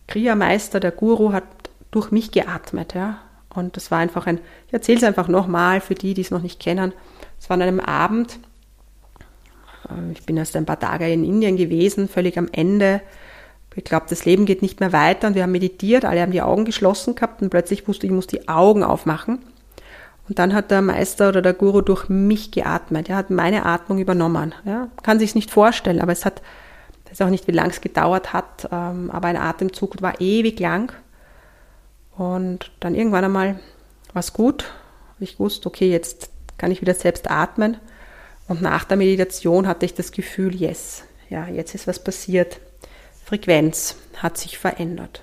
Kriya-Meister, 0.09 0.81
der 0.81 0.90
Guru, 0.90 1.33
hat 1.33 1.44
durch 1.90 2.11
mich 2.11 2.33
geatmet. 2.33 2.94
Ja. 2.94 3.20
Und 3.55 3.76
das 3.76 3.90
war 3.90 3.98
einfach 3.98 4.26
ein, 4.26 4.38
ich 4.66 4.72
erzähle 4.72 4.98
es 4.98 5.05
einfach 5.05 5.29
nochmal 5.29 5.81
für 5.81 5.94
die, 5.94 6.14
die 6.14 6.22
es 6.22 6.31
noch 6.31 6.42
nicht 6.42 6.61
kennen. 6.61 6.92
Es 7.38 7.48
war 7.48 7.55
an 7.55 7.62
einem 7.62 7.81
Abend, 7.81 8.38
ich 10.12 10.25
bin 10.27 10.37
erst 10.37 10.57
ein 10.57 10.66
paar 10.66 10.79
Tage 10.79 11.11
in 11.11 11.25
Indien 11.25 11.57
gewesen, 11.57 12.09
völlig 12.09 12.38
am 12.38 12.49
Ende. 12.53 13.01
Ich 13.75 13.85
glaube, 13.85 14.07
das 14.09 14.25
Leben 14.25 14.47
geht 14.47 14.62
nicht 14.62 14.81
mehr 14.81 14.93
weiter 14.93 15.29
und 15.29 15.35
wir 15.35 15.45
haben 15.45 15.53
meditiert, 15.53 16.05
alle 16.05 16.21
haben 16.21 16.33
die 16.33 16.43
Augen 16.43 16.64
geschlossen 16.64 17.14
gehabt 17.14 17.40
und 17.40 17.51
plötzlich 17.51 17.87
wusste 17.87 18.07
ich, 18.07 18.11
ich 18.11 18.14
muss 18.14 18.27
die 18.27 18.49
Augen 18.49 18.83
aufmachen. 18.83 19.38
Und 20.29 20.38
dann 20.38 20.55
hat 20.55 20.71
der 20.71 20.83
Meister 20.83 21.29
oder 21.29 21.43
der 21.43 21.55
Guru 21.55 21.81
durch 21.81 22.09
mich 22.09 22.53
geatmet. 22.53 23.09
Er 23.09 23.16
hat 23.16 23.31
meine 23.31 23.66
Atmung 23.66 23.99
übernommen. 23.99 24.55
Ja, 24.64 24.88
kann 25.03 25.19
sich 25.19 25.35
nicht 25.35 25.51
vorstellen, 25.51 26.01
aber 26.01 26.12
es 26.12 26.25
hat, 26.25 26.40
ich 27.05 27.11
weiß 27.11 27.27
auch 27.27 27.31
nicht, 27.31 27.49
wie 27.49 27.53
lange 27.53 27.71
es 27.71 27.81
gedauert 27.81 28.33
hat, 28.33 28.69
ähm, 28.71 29.11
aber 29.11 29.29
ein 29.29 29.37
Atemzug 29.37 30.01
war 30.03 30.21
ewig 30.21 30.61
lang. 30.61 30.93
Und 32.16 32.71
dann 32.81 32.95
irgendwann 32.95 33.25
einmal 33.25 33.59
war 34.12 34.21
es 34.21 34.33
gut. 34.33 34.73
Ich 35.19 35.40
wusste, 35.40 35.66
okay, 35.66 35.90
jetzt 35.90 36.31
kann 36.59 36.71
ich 36.71 36.81
wieder 36.81 36.95
selbst 36.95 37.31
atmen. 37.31 37.79
Und 38.51 38.63
nach 38.63 38.83
der 38.83 38.97
Meditation 38.97 39.69
hatte 39.69 39.87
ich 39.87 39.95
das 39.95 40.11
Gefühl, 40.11 40.57
yes, 40.57 41.05
ja, 41.29 41.47
jetzt 41.47 41.77
ist 41.77 41.87
was 41.87 42.03
passiert. 42.03 42.59
Frequenz 43.25 43.95
hat 44.17 44.39
sich 44.39 44.59
verändert. 44.59 45.23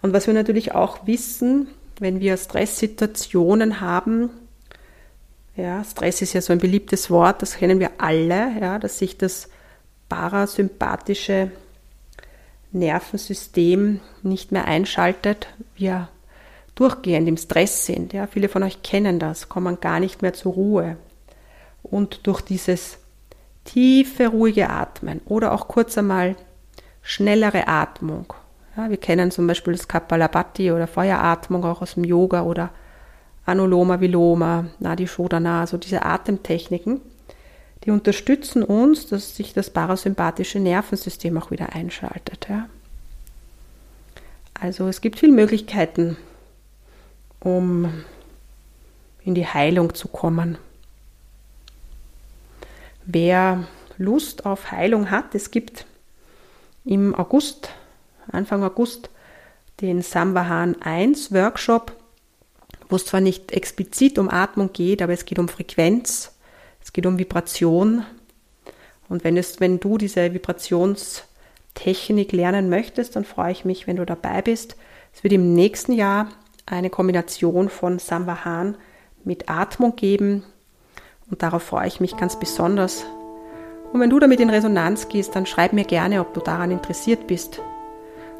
Und 0.00 0.14
was 0.14 0.26
wir 0.26 0.32
natürlich 0.32 0.72
auch 0.72 1.06
wissen, 1.06 1.68
wenn 1.98 2.20
wir 2.20 2.38
Stresssituationen 2.38 3.82
haben, 3.82 4.30
ja, 5.54 5.84
Stress 5.84 6.22
ist 6.22 6.32
ja 6.32 6.40
so 6.40 6.54
ein 6.54 6.60
beliebtes 6.60 7.10
Wort, 7.10 7.42
das 7.42 7.58
kennen 7.58 7.78
wir 7.78 7.90
alle, 7.98 8.58
ja, 8.58 8.78
dass 8.78 8.98
sich 8.98 9.18
das 9.18 9.50
parasympathische 10.08 11.50
Nervensystem 12.72 14.00
nicht 14.22 14.50
mehr 14.50 14.64
einschaltet, 14.64 15.48
wir 15.76 16.08
durchgehend 16.74 17.28
im 17.28 17.36
Stress 17.36 17.84
sind. 17.84 18.14
Ja, 18.14 18.26
viele 18.26 18.48
von 18.48 18.62
euch 18.62 18.82
kennen 18.82 19.18
das, 19.18 19.50
kommen 19.50 19.78
gar 19.80 20.00
nicht 20.00 20.22
mehr 20.22 20.32
zur 20.32 20.54
Ruhe 20.54 20.96
und 21.82 22.26
durch 22.26 22.40
dieses 22.40 22.98
tiefe, 23.64 24.28
ruhige 24.28 24.70
Atmen 24.70 25.20
oder 25.26 25.52
auch 25.52 25.68
kurz 25.68 25.96
einmal 25.98 26.36
schnellere 27.02 27.68
Atmung. 27.68 28.32
Ja, 28.76 28.90
wir 28.90 28.96
kennen 28.96 29.30
zum 29.30 29.46
Beispiel 29.46 29.72
das 29.72 29.88
Kapalabhati 29.88 30.70
oder 30.72 30.86
Feueratmung 30.86 31.64
auch 31.64 31.82
aus 31.82 31.94
dem 31.94 32.04
Yoga 32.04 32.42
oder 32.42 32.70
Anuloma 33.46 34.00
Viloma, 34.00 34.66
Nadi 34.78 35.06
Shodhana, 35.06 35.60
also 35.60 35.76
diese 35.76 36.04
Atemtechniken, 36.04 37.00
die 37.84 37.90
unterstützen 37.90 38.62
uns, 38.62 39.06
dass 39.06 39.36
sich 39.36 39.54
das 39.54 39.70
parasympathische 39.70 40.60
Nervensystem 40.60 41.36
auch 41.38 41.50
wieder 41.50 41.74
einschaltet. 41.74 42.46
Ja. 42.48 42.68
Also 44.54 44.86
es 44.88 45.00
gibt 45.00 45.18
viele 45.18 45.32
Möglichkeiten, 45.32 46.16
um 47.40 48.04
in 49.24 49.34
die 49.34 49.46
Heilung 49.46 49.94
zu 49.94 50.08
kommen. 50.08 50.58
Wer 53.12 53.66
Lust 53.98 54.46
auf 54.46 54.70
Heilung 54.70 55.10
hat, 55.10 55.34
es 55.34 55.50
gibt 55.50 55.84
im 56.84 57.12
August, 57.12 57.70
Anfang 58.30 58.62
August, 58.62 59.10
den 59.80 60.00
Samvahan 60.00 60.80
1 60.80 61.32
Workshop, 61.32 61.96
wo 62.88 62.94
es 62.94 63.06
zwar 63.06 63.20
nicht 63.20 63.50
explizit 63.50 64.16
um 64.16 64.30
Atmung 64.30 64.72
geht, 64.72 65.02
aber 65.02 65.12
es 65.12 65.24
geht 65.24 65.40
um 65.40 65.48
Frequenz, 65.48 66.36
es 66.80 66.92
geht 66.92 67.04
um 67.04 67.18
Vibration. 67.18 68.06
Und 69.08 69.24
wenn, 69.24 69.36
es, 69.36 69.58
wenn 69.58 69.80
du 69.80 69.98
diese 69.98 70.32
Vibrationstechnik 70.32 72.30
lernen 72.30 72.68
möchtest, 72.68 73.16
dann 73.16 73.24
freue 73.24 73.50
ich 73.50 73.64
mich, 73.64 73.88
wenn 73.88 73.96
du 73.96 74.06
dabei 74.06 74.40
bist. 74.40 74.76
Es 75.12 75.24
wird 75.24 75.32
im 75.32 75.52
nächsten 75.54 75.94
Jahr 75.94 76.28
eine 76.64 76.90
Kombination 76.90 77.70
von 77.70 77.98
Samvahan 77.98 78.76
mit 79.24 79.48
Atmung 79.50 79.96
geben. 79.96 80.44
Und 81.30 81.42
darauf 81.42 81.62
freue 81.62 81.86
ich 81.86 82.00
mich 82.00 82.16
ganz 82.16 82.38
besonders. 82.38 83.04
Und 83.92 84.00
wenn 84.00 84.10
du 84.10 84.18
damit 84.18 84.40
in 84.40 84.50
Resonanz 84.50 85.08
gehst, 85.08 85.34
dann 85.34 85.46
schreib 85.46 85.72
mir 85.72 85.84
gerne, 85.84 86.20
ob 86.20 86.34
du 86.34 86.40
daran 86.40 86.70
interessiert 86.70 87.26
bist. 87.26 87.60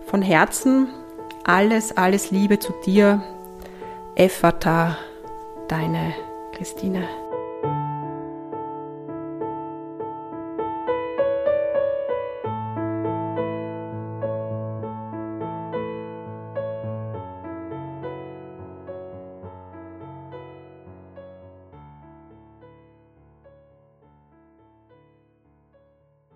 Von 0.07 0.23
Herzen 0.23 0.89
alles, 1.45 1.97
alles 1.97 2.31
Liebe 2.31 2.59
zu 2.59 2.73
dir. 2.85 3.23
Effata, 4.15 4.97
deine 5.69 6.15
Christine. 6.53 7.20